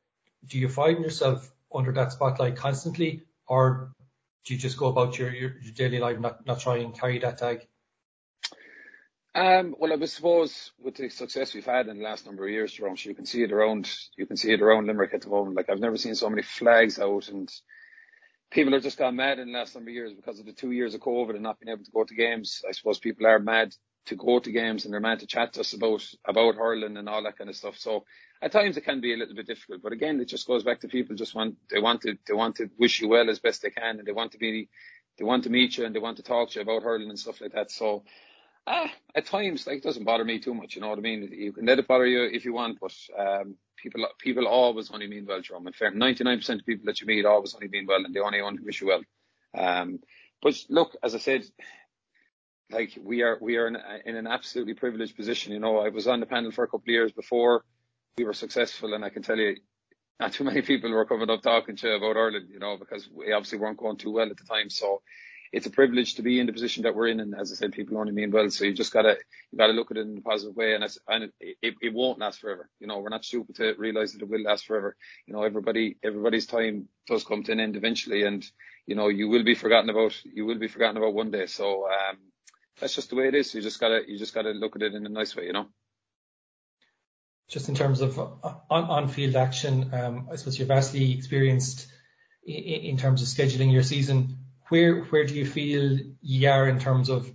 Do 0.47 0.57
you 0.57 0.69
find 0.69 1.03
yourself 1.03 1.51
under 1.73 1.91
that 1.93 2.11
spotlight 2.11 2.55
constantly, 2.55 3.21
or 3.47 3.93
do 4.45 4.53
you 4.53 4.59
just 4.59 4.77
go 4.77 4.87
about 4.87 5.17
your, 5.17 5.33
your, 5.33 5.51
daily 5.75 5.99
life, 5.99 6.19
not, 6.19 6.45
not 6.45 6.59
try 6.59 6.77
and 6.77 6.97
carry 6.97 7.19
that 7.19 7.37
tag? 7.37 7.67
Um, 9.33 9.75
well, 9.79 9.93
I 9.93 10.05
suppose 10.05 10.71
with 10.79 10.95
the 10.95 11.09
success 11.09 11.53
we've 11.53 11.65
had 11.65 11.87
in 11.87 11.99
the 11.99 12.03
last 12.03 12.25
number 12.25 12.45
of 12.45 12.51
years, 12.51 12.73
Jerome, 12.73 12.95
you 12.97 13.15
can 13.15 13.25
see 13.25 13.43
it 13.43 13.51
around, 13.51 13.89
you 14.17 14.25
can 14.25 14.35
see 14.35 14.51
it 14.51 14.61
around 14.61 14.87
Limerick 14.87 15.13
at 15.13 15.21
the 15.21 15.29
moment. 15.29 15.55
Like 15.55 15.69
I've 15.69 15.79
never 15.79 15.97
seen 15.97 16.15
so 16.15 16.29
many 16.29 16.41
flags 16.41 16.99
out 16.99 17.29
and 17.29 17.49
people 18.51 18.75
are 18.75 18.81
just 18.81 18.97
gone 18.97 19.15
mad 19.15 19.39
in 19.39 19.51
the 19.51 19.57
last 19.57 19.73
number 19.73 19.89
of 19.89 19.95
years 19.95 20.13
because 20.13 20.39
of 20.39 20.45
the 20.45 20.51
two 20.51 20.71
years 20.71 20.93
of 20.93 21.01
COVID 21.01 21.31
and 21.31 21.43
not 21.43 21.59
being 21.59 21.73
able 21.73 21.85
to 21.85 21.91
go 21.91 22.03
to 22.03 22.15
games. 22.15 22.61
I 22.67 22.73
suppose 22.73 22.99
people 22.99 23.25
are 23.25 23.39
mad 23.39 23.73
to 24.05 24.15
go 24.15 24.39
to 24.39 24.51
games 24.51 24.85
and 24.85 24.93
they're 24.93 24.99
mad 24.99 25.19
to 25.19 25.27
chat 25.27 25.53
to 25.53 25.59
us 25.61 25.73
about, 25.73 26.03
about 26.25 26.55
hurling 26.55 26.97
and 26.97 27.07
all 27.07 27.23
that 27.23 27.37
kind 27.37 27.49
of 27.49 27.55
stuff. 27.55 27.77
So 27.77 28.05
at 28.41 28.51
times 28.51 28.77
it 28.77 28.81
can 28.81 29.01
be 29.01 29.13
a 29.13 29.17
little 29.17 29.35
bit 29.35 29.47
difficult, 29.47 29.81
but 29.81 29.93
again, 29.93 30.19
it 30.19 30.27
just 30.27 30.47
goes 30.47 30.63
back 30.63 30.81
to 30.81 30.87
people 30.87 31.15
just 31.15 31.35
want, 31.35 31.55
they 31.69 31.79
want 31.79 32.01
to, 32.01 32.17
they 32.27 32.33
want 32.33 32.55
to 32.55 32.69
wish 32.77 33.01
you 33.01 33.09
well 33.09 33.29
as 33.29 33.39
best 33.39 33.61
they 33.61 33.69
can 33.69 33.99
and 33.99 34.07
they 34.07 34.11
want 34.11 34.31
to 34.31 34.37
be, 34.37 34.69
they 35.17 35.25
want 35.25 35.43
to 35.43 35.49
meet 35.49 35.77
you 35.77 35.85
and 35.85 35.93
they 35.93 35.99
want 35.99 36.17
to 36.17 36.23
talk 36.23 36.49
to 36.49 36.55
you 36.55 36.63
about 36.63 36.83
hurling 36.83 37.09
and 37.09 37.19
stuff 37.19 37.41
like 37.41 37.53
that. 37.53 37.69
So, 37.71 38.03
uh, 38.67 38.87
at 39.15 39.25
times, 39.25 39.65
like, 39.65 39.77
it 39.77 39.83
doesn't 39.83 40.03
bother 40.03 40.23
me 40.23 40.39
too 40.39 40.53
much, 40.53 40.75
you 40.75 40.81
know 40.81 40.89
what 40.89 40.99
I 40.99 41.01
mean? 41.01 41.29
You 41.31 41.51
can 41.51 41.65
let 41.65 41.79
it 41.79 41.87
bother 41.87 42.05
you 42.05 42.23
if 42.23 42.45
you 42.45 42.53
want, 42.53 42.79
but, 42.79 42.93
um, 43.17 43.55
people, 43.77 44.05
people 44.19 44.47
always 44.47 44.91
only 44.91 45.07
mean 45.07 45.25
well, 45.27 45.41
Jerome. 45.41 45.67
In 45.67 45.73
fact, 45.73 45.95
99% 45.95 46.59
of 46.59 46.65
people 46.65 46.85
that 46.85 47.01
you 47.01 47.07
meet 47.07 47.25
always 47.25 47.53
only 47.53 47.67
mean 47.67 47.85
well 47.87 48.03
and 48.03 48.13
they 48.13 48.19
only 48.19 48.41
want 48.41 48.57
to 48.57 48.63
wish 48.63 48.81
you 48.81 48.87
well. 48.87 49.01
Um, 49.57 49.99
but 50.41 50.55
look, 50.69 50.95
as 51.03 51.13
I 51.13 51.19
said, 51.19 51.43
like 52.71 52.97
we 53.01 53.21
are, 53.21 53.37
we 53.41 53.57
are 53.57 53.67
in, 53.67 53.77
in 54.05 54.15
an 54.15 54.27
absolutely 54.27 54.73
privileged 54.73 55.15
position. 55.15 55.53
You 55.53 55.59
know, 55.59 55.79
I 55.79 55.89
was 55.89 56.07
on 56.07 56.19
the 56.19 56.25
panel 56.25 56.51
for 56.51 56.63
a 56.63 56.67
couple 56.67 56.83
of 56.83 56.87
years 56.87 57.11
before 57.11 57.63
we 58.17 58.23
were 58.23 58.33
successful. 58.33 58.93
And 58.93 59.03
I 59.03 59.09
can 59.09 59.23
tell 59.23 59.37
you, 59.37 59.57
not 60.19 60.33
too 60.33 60.43
many 60.43 60.61
people 60.61 60.91
were 60.91 61.05
coming 61.05 61.29
up 61.29 61.41
talking 61.41 61.75
to 61.77 61.95
about 61.95 62.17
Ireland, 62.17 62.49
you 62.51 62.59
know, 62.59 62.77
because 62.77 63.09
we 63.11 63.31
obviously 63.31 63.57
weren't 63.57 63.77
going 63.77 63.97
too 63.97 64.11
well 64.11 64.29
at 64.29 64.37
the 64.37 64.43
time. 64.43 64.69
So 64.69 65.01
it's 65.51 65.65
a 65.65 65.71
privilege 65.71 66.15
to 66.15 66.21
be 66.21 66.39
in 66.39 66.45
the 66.45 66.53
position 66.53 66.83
that 66.83 66.95
we're 66.95 67.07
in. 67.07 67.19
And 67.19 67.33
as 67.33 67.51
I 67.51 67.55
said, 67.55 67.73
people 67.73 67.97
only 67.97 68.13
mean 68.13 68.31
well. 68.31 68.49
So 68.49 68.63
you 68.63 68.73
just 68.73 68.93
gotta, 68.93 69.17
you 69.51 69.57
gotta 69.57 69.73
look 69.73 69.91
at 69.91 69.97
it 69.97 70.07
in 70.07 70.17
a 70.17 70.21
positive 70.21 70.55
way. 70.55 70.75
And, 70.75 70.83
and 71.07 71.23
it, 71.39 71.57
it, 71.61 71.73
it 71.81 71.93
won't 71.93 72.19
last 72.19 72.39
forever. 72.39 72.69
You 72.79 72.87
know, 72.87 72.99
we're 72.99 73.09
not 73.09 73.25
stupid 73.25 73.55
to 73.55 73.73
realize 73.77 74.13
that 74.13 74.21
it 74.21 74.29
will 74.29 74.43
last 74.43 74.65
forever. 74.65 74.95
You 75.25 75.33
know, 75.33 75.43
everybody, 75.43 75.97
everybody's 76.03 76.45
time 76.45 76.87
does 77.07 77.23
come 77.23 77.43
to 77.43 77.51
an 77.51 77.59
end 77.59 77.75
eventually. 77.75 78.23
And, 78.23 78.45
you 78.85 78.95
know, 78.95 79.07
you 79.07 79.27
will 79.27 79.43
be 79.43 79.55
forgotten 79.55 79.89
about, 79.89 80.13
you 80.23 80.45
will 80.45 80.59
be 80.59 80.67
forgotten 80.67 80.97
about 80.97 81.13
one 81.13 81.31
day. 81.31 81.47
So, 81.47 81.87
um, 81.87 82.17
that's 82.79 82.95
just 82.95 83.09
the 83.09 83.15
way 83.15 83.27
it 83.27 83.35
is. 83.35 83.53
You 83.53 83.61
just 83.61 83.79
gotta, 83.79 84.01
you 84.07 84.17
just 84.17 84.33
gotta 84.33 84.51
look 84.51 84.75
at 84.75 84.81
it 84.81 84.93
in 84.93 85.05
a 85.05 85.09
nice 85.09 85.35
way, 85.35 85.45
you 85.45 85.53
know 85.53 85.67
just 87.49 87.67
in 87.67 87.75
terms 87.75 87.99
of 87.99 88.17
on, 88.17 88.61
on 88.69 89.07
field 89.09 89.35
action, 89.35 89.93
um, 89.93 90.29
I 90.31 90.37
suppose 90.37 90.57
you're 90.57 90.69
vastly 90.69 91.11
experienced 91.11 91.91
in 92.45 92.55
in 92.55 92.97
terms 92.97 93.21
of 93.21 93.27
scheduling 93.27 93.73
your 93.73 93.83
season. 93.83 94.37
Where 94.69 95.01
where 95.01 95.25
do 95.25 95.33
you 95.33 95.45
feel 95.45 95.99
you 96.21 96.49
are 96.49 96.69
in 96.69 96.79
terms 96.79 97.09
of 97.09 97.29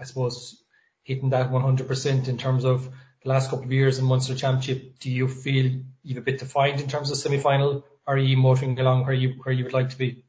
I 0.00 0.04
suppose, 0.04 0.62
hitting 1.02 1.30
that 1.30 1.50
100% 1.50 2.28
in 2.28 2.38
terms 2.38 2.64
of 2.64 2.88
the 3.22 3.28
last 3.28 3.50
couple 3.50 3.66
of 3.66 3.72
years 3.72 3.98
in 3.98 4.06
Munster 4.06 4.34
Championship? 4.34 4.98
Do 4.98 5.10
you 5.10 5.28
feel 5.28 5.82
you've 6.02 6.18
a 6.18 6.22
bit 6.22 6.38
defined 6.38 6.80
in 6.80 6.88
terms 6.88 7.10
of 7.10 7.18
semi-final? 7.18 7.84
Are 8.06 8.16
you 8.16 8.38
motoring 8.38 8.80
along 8.80 9.04
where 9.04 9.12
you 9.12 9.40
where 9.42 9.54
you 9.54 9.64
would 9.64 9.74
like 9.74 9.90
to 9.90 9.98
be? 9.98 10.24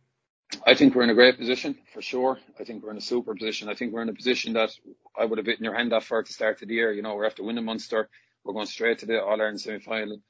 I 0.66 0.76
think 0.76 0.96
we're 0.96 1.04
in 1.04 1.10
a 1.10 1.16
great 1.16 1.38
position 1.38 1.76
for 1.94 2.02
sure. 2.02 2.40
I 2.60 2.64
think 2.64 2.84
we're 2.84 2.92
in 2.92 2.98
a 2.98 3.02
super 3.02 3.34
position. 3.34 3.70
I 3.70 3.76
think 3.76 3.94
we're 3.94 4.02
in 4.02 4.10
a 4.10 4.14
position 4.14 4.54
that 4.54 4.72
I 5.18 5.26
would 5.26 5.38
have 5.38 5.46
bitten 5.46 5.64
your 5.64 5.76
hand 5.76 5.94
off 5.94 6.06
for 6.06 6.20
at 6.20 6.28
the 6.28 6.34
start 6.34 6.62
of 6.62 6.68
the 6.68 6.74
year. 6.74 6.92
You 6.92 7.02
know, 7.02 7.16
we're 7.16 7.26
after 7.26 7.44
winning 7.44 7.66
Munster. 7.66 8.10
We're 8.44 8.54
going 8.54 8.68
straight 8.68 9.00
to 9.00 9.06
the 9.06 9.22
All 9.22 9.40
Ireland 9.40 9.62
semi 9.62 9.80
final. 9.80 10.22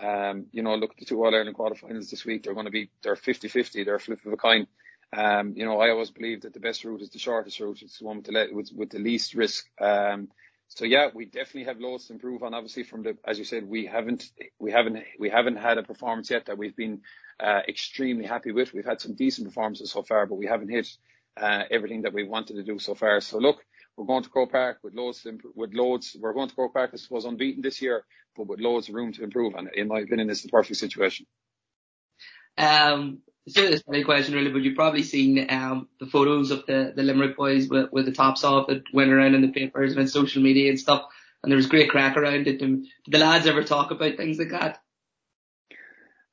Um, 0.00 0.46
you 0.52 0.62
know, 0.62 0.74
look 0.76 0.92
at 0.92 0.98
the 0.98 1.04
two 1.04 1.24
All 1.24 1.34
Ireland 1.34 1.56
quarterfinals 1.56 2.10
this 2.10 2.24
week. 2.24 2.42
They're 2.42 2.54
going 2.54 2.66
to 2.66 2.72
be 2.72 2.90
they're 3.02 3.16
50-50. 3.16 3.84
They're 3.84 3.96
a 3.96 4.00
flip 4.00 4.24
of 4.24 4.32
a 4.32 4.36
coin. 4.36 4.66
Um, 5.12 5.54
you 5.56 5.64
know, 5.64 5.80
I 5.80 5.90
always 5.90 6.10
believe 6.10 6.42
that 6.42 6.54
the 6.54 6.60
best 6.60 6.84
route 6.84 7.02
is 7.02 7.10
the 7.10 7.18
shortest 7.18 7.58
route. 7.58 7.82
It's 7.82 7.98
the 7.98 8.04
one 8.04 8.18
with 8.18 8.26
the, 8.26 8.48
with, 8.52 8.70
with 8.74 8.90
the 8.90 9.00
least 9.00 9.34
risk. 9.34 9.66
Um, 9.80 10.28
so 10.68 10.84
yeah, 10.84 11.08
we 11.12 11.24
definitely 11.24 11.64
have 11.64 11.80
loads 11.80 12.06
to 12.06 12.12
improve 12.12 12.44
on. 12.44 12.54
Obviously, 12.54 12.84
from 12.84 13.02
the 13.02 13.16
as 13.26 13.38
you 13.38 13.44
said, 13.44 13.68
we 13.68 13.86
haven't 13.86 14.30
we 14.60 14.70
haven't 14.70 15.02
we 15.18 15.28
haven't 15.28 15.56
had 15.56 15.78
a 15.78 15.82
performance 15.82 16.30
yet 16.30 16.46
that 16.46 16.58
we've 16.58 16.76
been 16.76 17.00
extremely 17.68 18.26
happy 18.26 18.52
with. 18.52 18.72
We've 18.72 18.84
had 18.84 19.00
some 19.00 19.14
decent 19.14 19.46
performances 19.46 19.90
so 19.90 20.02
far, 20.02 20.26
but 20.26 20.36
we 20.36 20.46
haven't 20.46 20.68
hit 20.68 20.88
uh, 21.36 21.64
everything 21.70 22.02
that 22.02 22.12
we 22.12 22.24
wanted 22.24 22.56
to 22.56 22.62
do 22.62 22.78
so 22.78 22.94
far. 22.94 23.20
So 23.20 23.38
look, 23.38 23.64
we're 23.96 24.06
going 24.06 24.22
to 24.22 24.30
Croke 24.30 24.52
Park 24.52 24.78
with 24.82 24.94
loads 24.94 25.26
with 25.54 25.74
loads. 25.74 26.16
We're 26.18 26.32
going 26.32 26.48
to 26.48 26.54
Croke 26.54 26.74
Park, 26.74 26.90
I 26.92 26.96
suppose, 26.96 27.24
unbeaten 27.24 27.62
this 27.62 27.82
year, 27.82 28.04
but 28.36 28.46
with 28.46 28.60
loads 28.60 28.88
of 28.88 28.94
room 28.94 29.12
to 29.12 29.24
improve. 29.24 29.54
And 29.54 29.68
in 29.74 29.88
my 29.88 30.00
opinion, 30.00 30.30
is 30.30 30.42
the 30.42 30.48
perfect 30.48 30.78
situation. 30.78 31.26
Um, 32.56 33.20
so 33.48 33.62
this 33.62 33.82
silly 33.84 34.04
question 34.04 34.34
really, 34.34 34.50
but 34.50 34.62
you've 34.62 34.76
probably 34.76 35.02
seen 35.02 35.46
um, 35.50 35.88
the 35.98 36.06
photos 36.06 36.50
of 36.50 36.66
the, 36.66 36.92
the 36.94 37.02
Limerick 37.02 37.36
boys 37.36 37.68
with, 37.68 37.90
with 37.90 38.06
the 38.06 38.12
tops 38.12 38.44
off 38.44 38.68
that 38.68 38.82
went 38.92 39.12
around 39.12 39.34
in 39.34 39.42
the 39.42 39.48
papers 39.48 39.96
and 39.96 40.08
social 40.08 40.42
media 40.42 40.68
and 40.70 40.78
stuff. 40.78 41.04
And 41.42 41.50
there 41.50 41.56
was 41.56 41.66
great 41.66 41.90
crack 41.90 42.16
around 42.16 42.46
it. 42.46 42.58
Did 42.58 42.84
the 43.06 43.18
lads 43.18 43.46
ever 43.46 43.64
talk 43.64 43.90
about 43.90 44.16
things 44.16 44.38
like 44.38 44.50
that? 44.50 44.80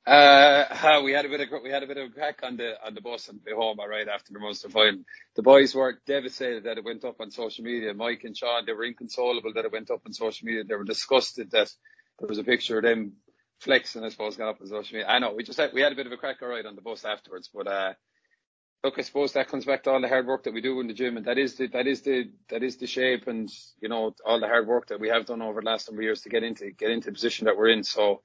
Uh, 0.08 1.02
we 1.04 1.12
had 1.12 1.26
a 1.26 1.30
bit 1.30 1.42
of 1.42 1.50
we 1.62 1.70
had 1.70 1.84
a 1.84 1.88
bit 1.88 1.98
of 1.98 2.10
a 2.10 2.14
crack 2.14 2.40
on 2.42 2.56
the 2.56 2.74
on 2.86 2.94
the 2.94 3.02
bus 3.02 3.28
and 3.28 3.42
the 3.46 3.54
home 3.54 3.78
right 3.78 4.08
after 4.08 4.32
the 4.32 4.40
Munster 4.40 4.70
final. 4.70 5.02
The 5.36 5.42
boys 5.42 5.76
were 5.76 6.00
devastated 6.08 6.64
that 6.64 6.78
it 6.78 6.86
went 6.86 7.04
up 7.04 7.20
on 7.20 7.30
social 7.30 7.66
media. 7.66 7.94
Mike 7.94 8.24
and 8.24 8.36
Sean, 8.36 8.66
they 8.66 8.72
were 8.72 8.86
inconsolable 8.86 9.52
that 9.54 9.66
it 9.66 9.72
went 9.72 9.92
up 9.92 10.02
on 10.06 10.14
social 10.14 10.46
media. 10.46 10.64
They 10.64 10.76
were 10.76 10.86
disgusted 10.86 11.52
that 11.52 11.70
there 12.20 12.30
was 12.30 12.38
a 12.38 12.44
picture 12.44 12.78
of 12.78 12.84
them 12.84 13.14
flexing, 13.60 14.04
I 14.04 14.10
suppose, 14.10 14.38
got 14.38 14.50
up 14.50 14.62
on 14.62 14.68
social 14.68 14.96
media. 14.96 15.10
I 15.10 15.20
know 15.20 15.34
we 15.34 15.44
just 15.44 15.60
had 15.60 15.74
we 15.74 15.82
had 15.82 15.92
a 15.92 15.96
bit 15.96 16.08
of 16.08 16.14
a 16.14 16.18
crack 16.18 16.42
right 16.42 16.66
on 16.66 16.76
the 16.76 16.82
bus 16.82 17.04
afterwards, 17.04 17.50
but 17.54 17.68
uh, 17.68 17.94
look, 18.86 18.98
I 18.98 19.02
suppose 19.02 19.34
that 19.34 19.50
comes 19.50 19.66
back 19.66 19.84
to 19.84 19.92
all 19.92 20.00
the 20.00 20.08
hard 20.08 20.26
work 20.26 20.44
that 20.46 20.54
we 20.54 20.62
do 20.62 20.80
in 20.80 20.88
the 20.88 20.94
gym, 20.94 21.18
and 21.18 21.26
that 21.26 21.38
is 21.38 21.56
the 21.56 21.68
that 21.68 21.86
is 21.86 22.04
the 22.04 22.32
that 22.50 22.64
is 22.64 22.78
the 22.78 22.88
shape, 22.88 23.28
and 23.28 23.50
you 23.82 23.90
know 23.90 24.16
all 24.26 24.40
the 24.40 24.48
hard 24.48 24.68
work 24.68 24.88
that 24.88 25.02
we 25.02 25.10
have 25.10 25.26
done 25.26 25.42
over 25.42 25.60
the 25.60 25.68
last 25.68 25.90
number 25.90 26.02
of 26.02 26.06
years 26.06 26.22
to 26.22 26.30
get 26.30 26.44
into 26.44 26.72
get 26.72 26.92
into 26.92 27.08
the 27.08 27.14
position 27.14 27.46
that 27.46 27.58
we're 27.58 27.70
in. 27.70 27.84
So, 27.84 28.22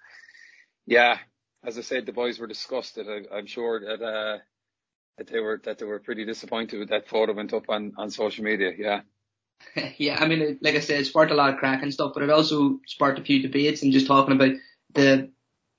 yeah, 0.86 1.18
as 1.64 1.79
I 1.79 1.83
said, 1.83 2.07
the 2.07 2.12
boys 2.12 2.38
were 2.38 2.46
disgusted. 2.46 3.07
I, 3.09 3.38
am 3.38 3.46
sure 3.46 3.81
that 3.81 4.05
uh, 4.05 4.38
that 5.18 5.27
they 5.29 5.40
were 5.40 5.61
that 5.64 5.79
they 5.79 5.85
were 5.85 6.01
pretty 6.01 6.25
disappointed 6.25 6.79
with 6.79 6.88
that 6.90 7.09
photo 7.09 7.33
went 7.33 7.53
up 7.53 7.68
on 7.68 7.92
on 7.96 8.11
social 8.11 8.44
media. 8.44 8.72
Yeah. 8.77 9.01
yeah, 9.96 10.18
I 10.20 10.27
mean, 10.27 10.59
like 10.61 10.75
I 10.75 10.81
said, 10.81 11.01
it 11.01 11.07
sparked 11.07 11.31
a 11.31 11.37
lot 11.37 11.51
of 11.51 11.59
crack 11.59 11.83
and 11.83 11.94
stuff, 11.94 12.12
but 12.14 12.25
it 12.25 12.31
also 12.31 12.81
sparked 12.87 13.20
a 13.20 13.22
few 13.22 13.42
debates 13.42 13.83
and 13.83 13.92
just 13.92 14.09
talking 14.09 14.35
about 14.35 14.57
the 14.94 15.31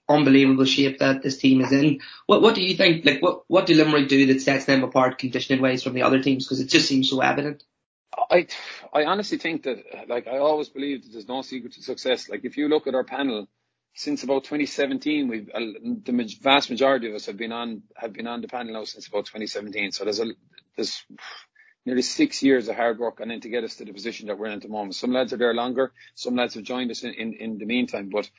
unbelievable 0.07 0.65
shape 0.65 0.99
that 0.99 1.21
this 1.21 1.37
team 1.37 1.61
is 1.61 1.71
in. 1.71 1.99
What 2.25 2.41
what 2.41 2.55
do 2.55 2.61
you 2.61 2.75
think? 2.75 3.05
Like, 3.05 3.21
what 3.21 3.43
what 3.47 3.65
do 3.65 3.75
Limerick 3.75 4.07
do 4.07 4.27
that 4.27 4.41
sets 4.41 4.65
them 4.65 4.83
apart 4.83 5.17
conditioning 5.17 5.61
wise 5.61 5.83
from 5.83 5.93
the 5.93 6.03
other 6.03 6.21
teams? 6.21 6.45
Because 6.45 6.61
it 6.61 6.69
just 6.69 6.87
seems 6.87 7.09
so 7.09 7.19
evident. 7.19 7.63
I 8.29 8.47
I 8.93 9.05
honestly 9.05 9.37
think 9.37 9.63
that 9.63 10.07
like 10.07 10.27
I 10.27 10.37
always 10.37 10.69
believe 10.69 11.03
that 11.03 11.11
there's 11.11 11.27
no 11.27 11.41
secret 11.41 11.73
to 11.73 11.83
success. 11.83 12.29
Like 12.29 12.45
if 12.45 12.57
you 12.57 12.69
look 12.69 12.87
at 12.87 12.95
our 12.95 13.03
panel 13.03 13.47
since 13.95 14.23
about 14.23 14.43
2017, 14.45 15.27
we've 15.27 15.49
uh, 15.53 15.59
the 16.03 16.35
vast 16.41 16.69
majority 16.69 17.09
of 17.09 17.15
us 17.15 17.27
have 17.27 17.37
been 17.37 17.51
on 17.51 17.83
have 17.95 18.13
been 18.13 18.27
on 18.27 18.41
the 18.41 18.47
panel 18.47 18.73
now 18.73 18.83
since 18.85 19.07
about 19.07 19.25
2017. 19.25 19.91
So 19.91 20.03
there's 20.03 20.19
a 20.19 20.25
there's 20.75 21.03
nearly 21.85 22.01
six 22.01 22.41
years 22.41 22.67
of 22.67 22.75
hard 22.75 22.97
work 22.97 23.19
and 23.19 23.29
then 23.29 23.41
to 23.41 23.49
get 23.49 23.63
us 23.63 23.75
to 23.75 23.85
the 23.85 23.93
position 23.93 24.27
that 24.27 24.37
we're 24.37 24.47
in 24.47 24.53
at 24.53 24.61
the 24.61 24.69
moment. 24.69 24.95
Some 24.95 25.11
lads 25.11 25.33
are 25.33 25.37
there 25.37 25.53
longer, 25.53 25.91
some 26.15 26.35
lads 26.35 26.55
have 26.55 26.63
joined 26.63 26.91
us 26.91 27.03
in, 27.03 27.13
in, 27.13 27.33
in 27.33 27.57
the 27.57 27.65
meantime, 27.65 28.09
but 28.09 28.29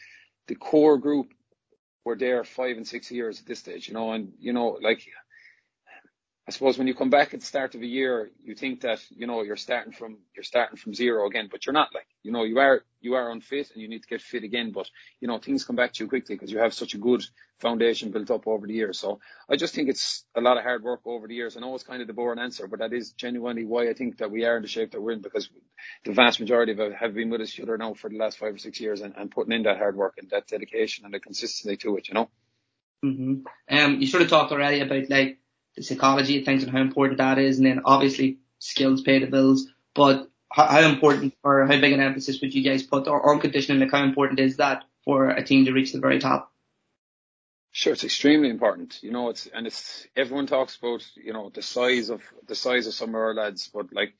the 0.49 0.55
core 0.55 0.99
group 0.99 1.33
were 2.05 2.17
there 2.17 2.45
five 2.45 2.77
and 2.77 2.87
six 2.87 3.11
years 3.11 3.41
at 3.41 3.47
this 3.47 3.61
stage, 3.61 3.89
you 3.89 3.95
know, 3.95 4.13
and 4.13 4.33
you 4.39 4.53
know, 4.53 4.79
like 4.83 5.07
I 6.47 6.51
suppose 6.51 6.77
when 6.77 6.87
you 6.87 6.95
come 6.95 7.09
back 7.09 7.33
at 7.33 7.41
the 7.41 7.47
start 7.47 7.75
of 7.75 7.81
a 7.81 7.87
year, 7.87 8.31
you 8.43 8.55
think 8.55 8.83
that 8.83 9.01
you 9.09 9.27
know 9.27 9.43
you're 9.43 9.57
starting 9.57 9.95
from 9.95 10.19
you're 10.37 10.45
starting 10.45 10.77
from 10.77 10.93
zero 10.93 11.27
again, 11.27 11.49
but 11.51 11.65
you're 11.65 11.73
not. 11.73 11.95
Like 11.95 12.07
you 12.23 12.33
know 12.33 12.45
you 12.45 12.59
are 12.59 12.83
you 13.01 13.15
are 13.15 13.31
unfit 13.31 13.71
and 13.73 13.81
you 13.81 13.89
need 13.89 14.03
to 14.03 14.09
get 14.09 14.21
fit 14.21 14.45
again. 14.45 14.71
But 14.71 14.91
you 15.21 15.29
know 15.29 15.39
things 15.39 15.65
come 15.65 15.77
back 15.77 15.95
to 15.95 16.05
you 16.05 16.09
quickly 16.09 16.35
because 16.35 16.53
you 16.53 16.59
have 16.59 16.75
such 16.75 16.93
a 16.93 16.99
good 16.99 17.25
foundation 17.61 18.11
built 18.11 18.31
up 18.31 18.47
over 18.47 18.67
the 18.67 18.75
years. 18.75 18.99
So 18.99 19.21
I 19.49 19.57
just 19.57 19.75
think 19.75 19.89
it's 19.89 20.27
a 20.35 20.43
lot 20.43 20.59
of 20.59 20.65
hard 20.65 20.83
work 20.83 21.01
over 21.07 21.27
the 21.27 21.35
years. 21.35 21.57
I 21.57 21.61
know 21.61 21.75
it's 21.75 21.85
kind 21.85 22.03
of 22.03 22.09
the 22.09 22.13
boring 22.13 22.39
answer, 22.39 22.67
but 22.67 22.81
that 22.81 22.93
is 22.93 23.13
genuinely 23.13 23.65
why 23.65 23.89
I 23.89 23.95
think 23.95 24.19
that 24.19 24.31
we 24.31 24.45
are 24.45 24.57
in 24.57 24.63
the 24.63 24.69
shape 24.69 24.93
that 24.93 25.01
we're 25.01 25.13
in 25.13 25.23
because 25.23 25.49
the 26.05 26.13
vast 26.13 26.41
majority 26.41 26.73
of 26.73 26.81
it 26.81 26.95
have 26.95 27.15
been 27.15 27.31
with 27.31 27.41
us 27.41 27.59
other 27.59 27.79
now 27.79 27.95
for 27.95 28.11
the 28.11 28.19
last 28.19 28.37
five 28.37 28.55
or 28.55 28.59
six 28.59 28.79
years 28.81 29.01
and, 29.01 29.15
and 29.17 29.31
putting 29.31 29.53
in 29.53 29.63
that 29.63 29.79
hard 29.79 29.97
work 29.97 30.17
and 30.19 30.29
that 30.29 30.47
dedication 30.47 31.07
and 31.07 31.15
the 31.15 31.21
consistency 31.21 31.79
to 31.79 31.97
it. 31.97 32.09
You 32.09 32.15
know. 32.15 32.29
Mm-hmm. 33.03 33.77
Um, 33.77 34.01
you 34.01 34.07
sort 34.07 34.23
of 34.23 34.29
talked 34.29 34.53
already 34.53 34.81
about 34.81 35.09
like 35.09 35.39
the 35.77 35.83
psychology 35.83 36.39
of 36.39 36.45
things 36.45 36.63
and 36.63 36.73
how 36.73 36.81
important 36.81 37.19
that 37.19 37.39
is. 37.39 37.59
And 37.59 37.67
then 37.67 37.83
obviously 37.85 38.39
skills 38.59 39.03
pay 39.03 39.19
the 39.19 39.27
bills, 39.27 39.67
but 39.95 40.29
how, 40.51 40.67
how 40.67 40.81
important 40.81 41.35
or 41.43 41.67
how 41.67 41.81
big 41.81 41.93
an 41.93 42.01
emphasis 42.01 42.41
would 42.41 42.55
you 42.55 42.63
guys 42.63 42.83
put 42.83 43.09
on 43.09 43.41
conditioning? 43.41 43.81
Like 43.81 43.91
how 43.91 44.05
important 44.05 44.41
is 44.41 44.59
that 44.59 44.85
for 45.05 45.29
a 45.29 45.45
team 45.45 45.65
to 45.67 45.73
reach 45.73 45.93
the 45.93 46.01
very 46.01 46.19
top? 46.19 46.53
Sure, 47.73 47.93
it's 47.93 48.05
extremely 48.05 48.51
important. 48.51 49.03
You 49.03 49.11
know, 49.11 49.31
it's 49.31 49.49
and 49.53 49.67
it's 49.67 50.07
everyone 50.15 50.47
talks 50.47 50.77
about 50.77 51.05
you 51.17 51.33
know 51.33 51.51
the 51.53 51.61
size 51.63 52.09
of 52.09 52.23
the 52.47 52.55
size 52.55 52.87
of 52.87 52.95
some 52.95 53.09
of 53.09 53.17
our 53.17 53.35
lads, 53.35 53.69
but 53.75 53.93
like 53.93 54.15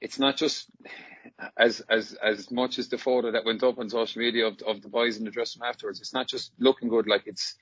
it's 0.00 0.18
not 0.18 0.36
just 0.36 0.68
as 1.56 1.80
as 1.88 2.14
as 2.14 2.50
much 2.50 2.80
as 2.80 2.88
the 2.88 2.98
photo 2.98 3.30
that 3.30 3.44
went 3.44 3.62
up 3.62 3.78
on 3.78 3.88
social 3.90 4.20
media 4.20 4.48
of 4.48 4.60
of 4.62 4.82
the 4.82 4.88
boys 4.88 5.18
in 5.18 5.24
the 5.24 5.30
dressing 5.30 5.62
room 5.62 5.68
afterwards. 5.68 6.00
It's 6.00 6.12
not 6.12 6.26
just 6.26 6.50
looking 6.58 6.88
good. 6.88 7.06
Like 7.06 7.28
it's 7.28 7.54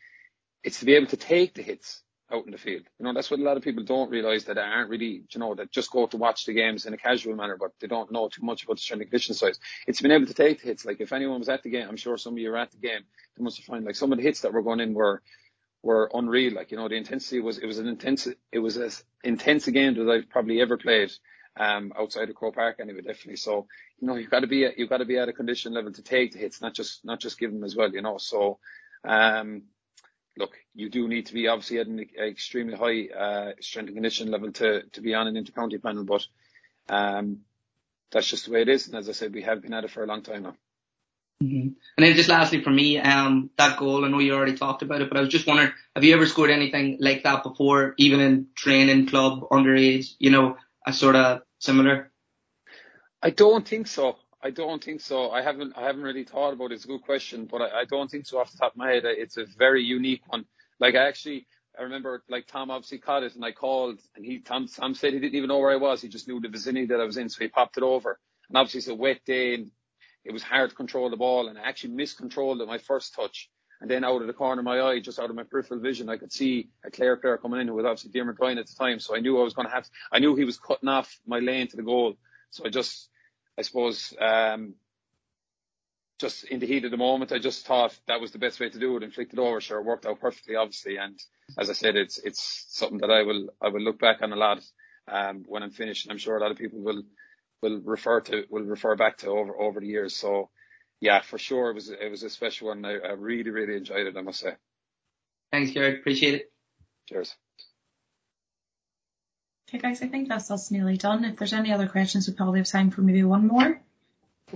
it's 0.64 0.79
to 0.81 0.87
be 0.87 0.95
able 0.95 1.09
to 1.09 1.19
take 1.19 1.53
the 1.53 1.62
hits 1.62 2.03
out 2.33 2.45
in 2.45 2.53
the 2.53 2.59
field. 2.59 2.83
You 2.99 3.05
know, 3.05 3.14
that's 3.14 3.31
what 3.31 3.41
a 3.41 3.43
lot 3.43 3.57
of 3.57 3.62
people 3.62 3.85
don't 3.85 4.11
realise 4.11 4.45
that 4.45 4.59
aren't 4.59 4.91
really, 4.91 5.23
you 5.31 5.41
know, 5.41 5.55
that 5.55 5.71
just 5.71 5.91
go 5.91 6.07
to 6.07 6.17
watch 6.17 6.45
the 6.45 6.53
games 6.53 6.85
in 6.85 6.93
a 6.93 6.99
casual 6.99 7.35
manner, 7.35 7.57
but 7.59 7.73
they 7.81 7.87
don't 7.87 8.12
know 8.12 8.29
too 8.29 8.43
much 8.43 8.64
about 8.64 8.77
the 8.77 8.83
strength 8.83 9.03
and 9.03 9.11
condition 9.11 9.35
side. 9.35 9.59
It's 9.87 10.01
been 10.01 10.12
able 10.12 10.27
to 10.27 10.35
take 10.35 10.61
hits. 10.61 10.85
Like 10.85 11.01
if 11.01 11.12
anyone 11.12 11.38
was 11.38 11.49
at 11.49 11.62
the 11.62 11.71
game, 11.71 11.88
I'm 11.88 11.97
sure 11.97 12.19
some 12.19 12.35
of 12.35 12.38
you 12.38 12.51
were 12.51 12.59
at 12.59 12.71
the 12.71 12.79
game, 12.79 13.01
they 13.37 13.43
must 13.43 13.57
have 13.59 13.67
found 13.67 13.85
like 13.85 13.97
some 13.97 14.12
of 14.12 14.19
the 14.19 14.25
hits 14.25 14.43
that 14.43 14.53
were 14.53 14.62
going 14.62 14.81
in 14.81 14.95
were, 14.95 15.23
were 15.83 16.11
unreal. 16.12 16.55
Like, 16.55 16.71
you 16.71 16.77
know, 16.77 16.88
the 16.88 16.97
intensity 16.97 17.41
was, 17.41 17.59
it 17.59 17.67
was 17.67 17.79
an 17.79 17.88
intense, 17.88 18.29
it 18.53 18.59
was 18.59 18.77
as 18.77 19.03
intense 19.25 19.67
a 19.67 19.73
game 19.73 19.95
that 19.95 20.11
I've 20.11 20.29
probably 20.29 20.61
ever 20.61 20.77
played. 20.77 21.11
Um, 21.57 21.93
outside 21.99 22.29
of 22.29 22.37
Croke 22.37 22.55
Park 22.55 22.77
anyway, 22.79 23.01
definitely. 23.01 23.35
So, 23.35 23.67
you 23.99 24.07
know, 24.07 24.14
you've 24.14 24.31
got 24.31 24.41
to 24.41 24.47
be, 24.47 24.69
you've 24.77 24.91
got 24.91 24.99
to 24.99 25.05
be 25.05 25.19
at 25.19 25.29
a 25.29 25.33
condition 25.33 25.73
level 25.73 25.93
to 25.93 26.03
take 26.03 26.33
the 26.33 26.38
hits, 26.38 26.61
not 26.61 26.73
just, 26.73 27.05
not 27.05 27.19
just 27.19 27.37
give 27.37 27.53
them 27.53 27.64
as 27.64 27.75
well, 27.75 27.91
you 27.91 28.01
know. 28.01 28.17
So, 28.19 28.61
um, 29.03 29.62
look, 30.38 30.57
you 30.74 30.88
do 30.88 31.09
need 31.09 31.27
to 31.27 31.35
be 31.35 31.48
obviously 31.48 31.79
at 31.79 31.87
an 31.87 32.07
extremely 32.18 32.77
high 32.77 33.09
uh, 33.14 33.53
strength 33.61 33.88
and 33.88 33.96
condition 33.96 34.31
level 34.31 34.53
to 34.53 34.83
to 34.92 35.01
be 35.01 35.14
on 35.14 35.27
an 35.27 35.35
intercounty 35.35 35.83
panel, 35.83 36.05
but 36.05 36.24
um, 36.88 37.40
that's 38.11 38.29
just 38.29 38.46
the 38.46 38.53
way 38.53 38.62
it 38.62 38.68
is. 38.68 38.87
And 38.87 38.96
as 38.96 39.09
I 39.09 39.12
said, 39.12 39.35
we 39.35 39.42
have 39.42 39.62
been 39.62 39.74
at 39.74 39.85
it 39.85 39.90
for 39.90 40.03
a 40.03 40.07
long 40.07 40.22
time 40.22 40.44
now. 40.44 40.55
Mm-hmm. 41.42 41.68
And 41.96 42.07
then 42.07 42.16
just 42.16 42.29
lastly 42.29 42.62
for 42.62 42.70
me, 42.70 42.98
um, 42.98 43.51
that 43.59 43.79
goal, 43.79 44.05
I 44.05 44.09
know 44.09 44.18
you 44.18 44.35
already 44.35 44.57
talked 44.57 44.83
about 44.83 45.03
it, 45.03 45.09
but 45.09 45.18
I 45.18 45.20
was 45.20 45.29
just 45.29 45.46
wondering, 45.46 45.70
have 45.94 46.03
you 46.03 46.14
ever 46.14 46.27
scored 46.27 46.51
anything 46.51 46.96
like 47.01 47.22
that 47.22 47.44
before, 47.44 47.94
even 47.96 48.20
in 48.20 48.46
training, 48.57 49.07
club, 49.07 49.48
underage, 49.51 50.14
you 50.18 50.31
know, 50.31 50.57
a 50.87 50.92
sort 50.92 51.14
of 51.14 51.42
similar? 51.59 52.11
I 53.22 53.31
don't 53.31 53.66
think 53.66 53.87
so. 53.87 54.16
I 54.42 54.51
don't 54.51 54.83
think 54.83 55.01
so. 55.01 55.31
I 55.31 55.42
haven't 55.42 55.74
I 55.77 55.83
haven't 55.85 56.03
really 56.03 56.24
thought 56.24 56.53
about 56.53 56.70
it. 56.72 56.77
It's 56.77 56.85
a 56.85 56.88
good 56.88 57.03
question, 57.03 57.46
but 57.51 57.61
I, 57.62 57.81
I 57.81 57.85
don't 57.87 58.11
think 58.11 58.27
so 58.27 58.38
off 58.38 58.53
the 58.53 58.59
top 58.59 58.72
of 58.72 58.79
my 58.79 58.90
head. 58.92 59.03
It's 59.05 59.37
a 59.37 59.46
very 59.59 59.83
unique 59.83 60.22
one. 60.29 60.44
Like 60.79 60.94
I 60.94 61.09
actually 61.09 61.46
I 61.79 61.83
remember 61.83 62.22
like 62.29 62.46
Tom 62.46 62.70
obviously 62.70 62.98
caught 62.98 63.24
it 63.24 63.35
and 63.35 63.44
I 63.44 63.53
called 63.53 64.01
and 64.16 64.24
he 64.24 64.38
Tom 64.40 64.68
Tom 64.68 64.94
said 64.94 65.12
he 65.12 65.18
didn't 65.18 65.35
even 65.35 65.48
know 65.48 65.59
where 65.59 65.72
I 65.72 65.77
was. 65.77 66.03
He 66.03 66.09
just 66.09 66.29
knew 66.29 66.40
the 66.40 66.48
vicinity 66.48 66.87
that 66.87 67.01
I 67.01 67.05
was 67.05 67.16
in, 67.16 67.29
so 67.29 67.40
he 67.40 67.48
popped 67.48 67.79
it 67.79 67.83
over. 67.83 68.18
And 68.48 68.57
obviously 68.57 68.79
it's 68.79 68.88
a 68.88 68.94
wet 68.94 69.20
day 69.27 69.55
and 69.55 69.70
it 70.24 70.33
was 70.33 70.42
hard 70.42 70.70
to 70.70 70.77
control 70.77 71.11
the 71.11 71.16
ball 71.16 71.48
and 71.48 71.59
I 71.59 71.62
actually 71.62 71.94
miscontrolled 71.94 72.61
it 72.61 72.68
my 72.68 72.79
first 72.79 73.14
touch. 73.14 73.51
And 73.81 73.90
then 73.90 74.05
out 74.05 74.20
of 74.20 74.27
the 74.27 74.33
corner 74.33 74.61
of 74.61 74.64
my 74.64 74.81
eye, 74.81 75.01
just 75.01 75.20
out 75.20 75.31
of 75.31 75.37
my 75.37 75.44
peripheral 75.44 75.81
vision, 75.81 76.09
I 76.09 76.16
could 76.16 76.33
see 76.33 76.68
a 76.85 76.90
Clare 76.90 77.16
player 77.16 77.37
coming 77.38 77.61
in 77.61 77.68
who 77.68 77.74
was 77.74 77.85
obviously 77.85 78.11
Diarmuid 78.11 78.38
Ryan 78.40 78.59
at 78.59 78.66
the 78.66 78.74
time. 78.74 78.98
So 78.98 79.14
I 79.16 79.20
knew 79.20 79.38
I 79.38 79.44
was 79.44 79.55
going 79.55 79.68
to 79.68 79.74
have, 79.74 79.88
I 80.11 80.18
knew 80.18 80.35
he 80.35 80.44
was 80.44 80.59
cutting 80.59 80.88
off 80.88 81.16
my 81.27 81.38
lane 81.38 81.68
to 81.68 81.77
the 81.77 81.85
goal. 81.85 82.16
So 82.51 82.66
I 82.66 82.70
just, 82.70 83.09
I 83.59 83.62
suppose, 83.62 84.14
um, 84.21 84.75
just 86.21 86.44
in 86.44 86.61
the 86.61 86.66
heat 86.66 86.85
of 86.85 86.90
the 86.90 86.97
moment, 86.97 87.33
I 87.33 87.38
just 87.38 87.66
thought 87.66 87.99
that 88.07 88.21
was 88.21 88.31
the 88.31 88.38
best 88.38 88.61
way 88.61 88.68
to 88.68 88.79
do 88.79 88.97
it 88.97 89.03
and 89.03 89.12
flicked 89.12 89.33
it 89.33 89.38
over. 89.38 89.61
Sure, 89.61 89.81
it 89.81 89.85
worked 89.85 90.07
out 90.07 90.21
perfectly, 90.21 90.57
obviously. 90.57 90.97
And 90.97 91.18
as 91.59 91.71
I 91.71 91.73
said, 91.73 91.97
it's 91.97 92.18
it's 92.18 92.66
something 92.68 92.99
that 92.99 93.11
I 93.11 93.23
will 93.23 93.49
I 93.61 93.68
will 93.68 93.81
look 93.81 93.99
back 93.99 94.23
on 94.23 94.33
a 94.33 94.37
lot 94.37 94.62
um, 95.11 95.44
when 95.47 95.62
I'm 95.62 95.71
finished. 95.71 96.07
And 96.07 96.12
I'm 96.12 96.18
sure 96.18 96.37
a 96.37 96.40
lot 96.40 96.51
of 96.51 96.59
people 96.59 96.81
will 96.81 97.03
will 97.62 97.81
refer 97.81 98.21
to 98.23 98.44
will 98.51 98.64
refer 98.64 98.97
back 98.97 99.18
to 99.18 99.29
over 99.29 99.61
over 99.61 99.81
the 99.81 99.87
years. 99.87 100.16
So 100.16 100.51
yeah, 101.01 101.21
for 101.21 101.38
sure 101.38 101.71
it 101.71 101.75
was 101.75 101.90
it 101.90 102.11
was 102.11 102.23
a 102.23 102.31
special 102.31 102.68
one. 102.68 102.85
I, 102.85 102.94
I 102.99 103.12
really 103.12 103.51
really 103.51 103.77
enjoyed 103.77 104.07
it. 104.07 104.16
I 104.16 104.23
must 104.23 104.40
say. 104.40 104.55
Thanks, 105.53 105.71
Garrett. 105.73 106.01
Appreciate 106.01 106.35
it. 106.35 106.53
Cheers. 107.09 107.35
Okay, 109.68 109.78
guys, 109.78 110.00
I 110.00 110.09
think 110.09 110.28
that's 110.28 110.50
us 110.50 110.70
nearly 110.70 110.96
done. 110.96 111.26
If 111.26 111.37
there's 111.37 111.52
any 111.52 111.72
other 111.72 111.88
questions, 111.88 112.26
we 112.26 112.33
probably 112.33 112.61
have 112.61 112.66
time 112.66 112.90
for 112.90 113.02
maybe 113.02 113.22
one 113.22 113.46
more. 113.46 113.78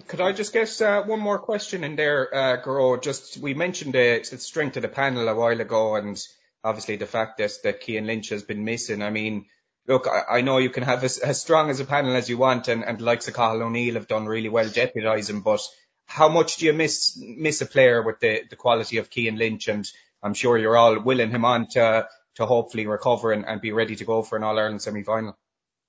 Could 0.09 0.23
I 0.23 0.33
just 0.33 0.55
get 0.55 0.81
uh, 0.81 1.03
one 1.03 1.21
more 1.21 1.39
question 1.39 1.85
in 1.85 1.97
there, 1.97 2.35
uh? 2.35 2.97
Just 2.97 3.37
we 3.37 3.53
mentioned 3.53 3.93
the, 3.93 4.27
the, 4.31 4.39
strength 4.39 4.77
of 4.77 4.83
the 4.83 4.89
panel 4.89 5.29
a 5.29 5.35
while 5.35 5.61
ago, 5.61 5.97
and 5.97 6.19
obviously 6.65 6.97
the 6.97 7.07
fact 7.07 7.37
that 7.37 7.51
that 7.63 7.83
Cian 7.85 8.07
Lynch 8.07 8.31
has 8.31 8.43
been 8.43 8.65
missing. 8.65 9.03
I 9.03 9.11
mean, 9.11 9.45
look, 9.87 10.07
I, 10.09 10.39
I 10.39 10.41
know 10.41 10.57
you 10.57 10.71
can 10.71 10.83
have 10.83 11.05
as, 11.05 11.19
as, 11.19 11.43
strong 11.43 11.69
as 11.69 11.81
a 11.81 11.85
panel 11.85 12.17
as 12.17 12.31
you 12.31 12.39
want, 12.39 12.69
and, 12.69 12.83
and 12.83 12.99
likes 13.03 13.29
of 13.29 13.35
Cathal 13.35 13.65
O'Neill 13.65 13.95
have 13.95 14.09
done 14.09 14.25
really 14.25 14.49
well 14.49 14.69
jeopardising. 14.71 15.43
But 15.43 15.61
how 16.07 16.31
much 16.31 16.57
do 16.57 16.65
you 16.65 16.73
miss 16.73 17.19
miss 17.19 17.61
a 17.61 17.67
player 17.67 18.03
with 18.03 18.19
the, 18.21 18.45
the 18.49 18.57
quality 18.57 18.97
of 18.97 19.11
Cian 19.11 19.37
Lynch? 19.37 19.69
And 19.69 19.87
I'm 20.23 20.33
sure 20.33 20.57
you're 20.57 20.79
all 20.79 21.01
willing 21.01 21.31
him 21.31 21.45
on 21.45 21.69
to 21.73 22.09
to 22.37 22.47
hopefully 22.47 22.87
recover 22.87 23.33
and, 23.33 23.45
and 23.47 23.61
be 23.61 23.73
ready 23.73 23.97
to 23.97 24.05
go 24.05 24.23
for 24.23 24.37
an 24.37 24.45
All 24.45 24.59
Ireland 24.59 24.83
semi 24.83 25.03
final. 25.03 25.37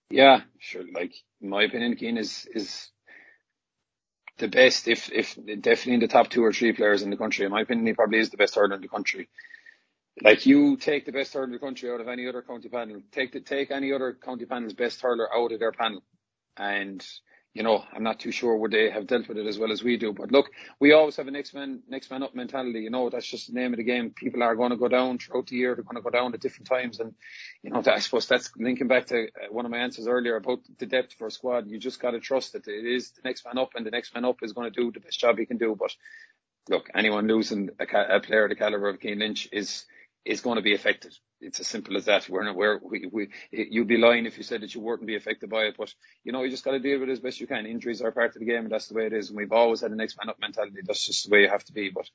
Yeah, 0.09 0.41
sure. 0.59 0.83
Like 0.93 1.13
in 1.41 1.49
my 1.49 1.63
opinion, 1.63 1.97
Cian 1.97 2.17
is 2.17 2.47
is 2.53 2.89
the 4.37 4.47
best, 4.47 4.87
if 4.87 5.11
if 5.11 5.35
definitely 5.35 5.93
in 5.95 5.99
the 5.99 6.07
top 6.07 6.29
two 6.29 6.43
or 6.43 6.51
three 6.51 6.73
players 6.73 7.01
in 7.01 7.09
the 7.09 7.17
country. 7.17 7.45
In 7.45 7.51
my 7.51 7.61
opinion, 7.61 7.87
he 7.87 7.93
probably 7.93 8.19
is 8.19 8.29
the 8.29 8.37
best 8.37 8.55
hurler 8.55 8.75
in 8.75 8.81
the 8.81 8.87
country. 8.87 9.29
Like 10.21 10.45
you 10.45 10.77
take 10.77 11.05
the 11.05 11.11
best 11.11 11.33
hurler 11.33 11.45
in 11.45 11.51
the 11.51 11.59
country 11.59 11.91
out 11.91 12.01
of 12.01 12.07
any 12.07 12.27
other 12.27 12.41
county 12.41 12.69
panel, 12.69 13.01
take 13.11 13.31
the, 13.31 13.39
take 13.39 13.71
any 13.71 13.93
other 13.93 14.13
county 14.13 14.45
panel's 14.45 14.73
best 14.73 15.01
hurler 15.01 15.27
out 15.35 15.51
of 15.51 15.59
their 15.59 15.71
panel, 15.71 16.03
and 16.57 17.05
you 17.53 17.61
know, 17.61 17.83
I'm 17.93 18.01
not 18.01 18.19
too 18.19 18.31
sure 18.31 18.57
would 18.57 18.71
they 18.71 18.89
have 18.89 19.05
dealt 19.05 19.27
with 19.27 19.37
it 19.37 19.45
as 19.45 19.59
well 19.59 19.71
as 19.71 19.83
we 19.83 19.95
do. 19.97 20.11
But 20.11 20.31
look, 20.31 20.49
we 20.79 20.91
always 20.91 21.15
have 21.17 21.27
a 21.27 21.31
next 21.31 21.53
man, 21.53 21.83
next 21.87 22.09
man 22.09 22.23
up 22.23 22.33
mentality. 22.33 22.79
You 22.79 22.89
know, 22.89 23.11
that's 23.11 23.27
just 23.27 23.47
the 23.47 23.53
name 23.53 23.73
of 23.73 23.77
the 23.77 23.83
game. 23.83 24.09
People 24.09 24.41
are 24.41 24.55
going 24.55 24.71
to 24.71 24.77
go 24.77 24.87
down 24.87 25.19
throughout 25.19 25.47
the 25.47 25.57
year. 25.57 25.75
They're 25.75 25.83
going 25.83 25.95
to 25.95 26.01
go 26.01 26.09
down 26.09 26.33
at 26.33 26.39
different 26.39 26.67
times. 26.67 26.99
And, 26.99 27.13
you 27.61 27.69
know, 27.69 27.83
I 27.85 27.99
suppose 27.99 28.27
that's 28.27 28.51
linking 28.57 28.87
back 28.87 29.05
to 29.07 29.25
uh, 29.25 29.51
one 29.51 29.65
of 29.65 29.71
my 29.71 29.77
answers 29.77 30.07
earlier 30.07 30.35
about 30.35 30.61
the 30.79 30.87
depth 30.87 31.13
for 31.13 31.27
a 31.27 31.31
squad. 31.31 31.69
You 31.69 31.77
just 31.77 31.99
got 31.99 32.11
to 32.11 32.19
trust 32.19 32.53
that 32.53 32.67
it 32.67 32.85
is 32.85 33.11
the 33.11 33.21
next 33.23 33.45
man 33.45 33.59
up 33.59 33.71
and 33.75 33.85
the 33.85 33.91
next 33.91 34.15
man 34.15 34.25
up 34.25 34.41
is 34.41 34.53
going 34.53 34.71
to 34.71 34.81
do 34.81 34.91
the 34.91 34.99
best 34.99 35.19
job 35.19 35.37
he 35.37 35.45
can 35.45 35.57
do. 35.57 35.75
But 35.79 35.95
look, 36.69 36.89
anyone 36.95 37.27
losing 37.27 37.69
a, 37.79 38.15
a 38.15 38.19
player 38.19 38.49
the 38.49 38.55
caliber 38.55 38.89
of 38.89 38.99
Cian 38.99 39.19
Lynch 39.19 39.47
is, 39.51 39.85
is 40.25 40.41
going 40.41 40.55
to 40.55 40.61
be 40.61 40.73
affected. 40.73 41.13
It's 41.41 41.59
as 41.59 41.67
simple 41.67 41.97
as 41.97 42.05
that. 42.05 42.29
We're 42.29 42.45
not, 42.45 42.55
we're, 42.55 42.79
we, 42.81 43.09
we, 43.11 43.29
you'd 43.51 43.87
be 43.87 43.97
lying 43.97 44.25
if 44.25 44.37
you 44.37 44.43
said 44.43 44.61
that 44.61 44.73
you 44.73 44.81
wouldn't 44.81 45.07
be 45.07 45.15
affected 45.15 45.49
by 45.49 45.63
it. 45.63 45.75
But, 45.77 45.93
you 46.23 46.31
know, 46.31 46.43
you 46.43 46.49
just 46.49 46.63
got 46.63 46.71
to 46.71 46.79
deal 46.79 46.99
with 46.99 47.09
it 47.09 47.11
as 47.13 47.19
best 47.19 47.41
you 47.41 47.47
can. 47.47 47.65
Injuries 47.65 48.01
are 48.01 48.11
part 48.11 48.35
of 48.35 48.39
the 48.39 48.45
game 48.45 48.63
and 48.63 48.71
that's 48.71 48.87
the 48.87 48.93
way 48.93 49.05
it 49.05 49.13
is. 49.13 49.29
And 49.29 49.37
we've 49.37 49.51
always 49.51 49.81
had 49.81 49.91
an 49.91 49.97
next 49.97 50.17
man 50.17 50.29
up 50.29 50.39
mentality. 50.39 50.79
That's 50.85 51.05
just 51.05 51.25
the 51.25 51.31
way 51.31 51.41
you 51.41 51.49
have 51.49 51.65
to 51.65 51.73
be. 51.73 51.89
But, 51.89 52.09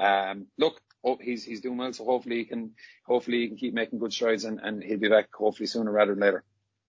um, 0.00 0.46
look, 0.56 0.80
oh, 1.04 1.18
he's, 1.20 1.44
he's 1.44 1.60
doing 1.60 1.76
well. 1.76 1.92
So 1.92 2.04
hopefully 2.04 2.36
he 2.36 2.44
can, 2.46 2.70
hopefully 3.04 3.40
he 3.40 3.48
can 3.48 3.56
keep 3.58 3.74
making 3.74 3.98
good 3.98 4.12
strides 4.12 4.44
and, 4.44 4.58
and 4.62 4.82
he'll 4.82 4.98
be 4.98 5.08
back 5.08 5.28
hopefully 5.34 5.66
sooner 5.66 5.90
rather 5.90 6.14
than 6.14 6.22
later. 6.22 6.44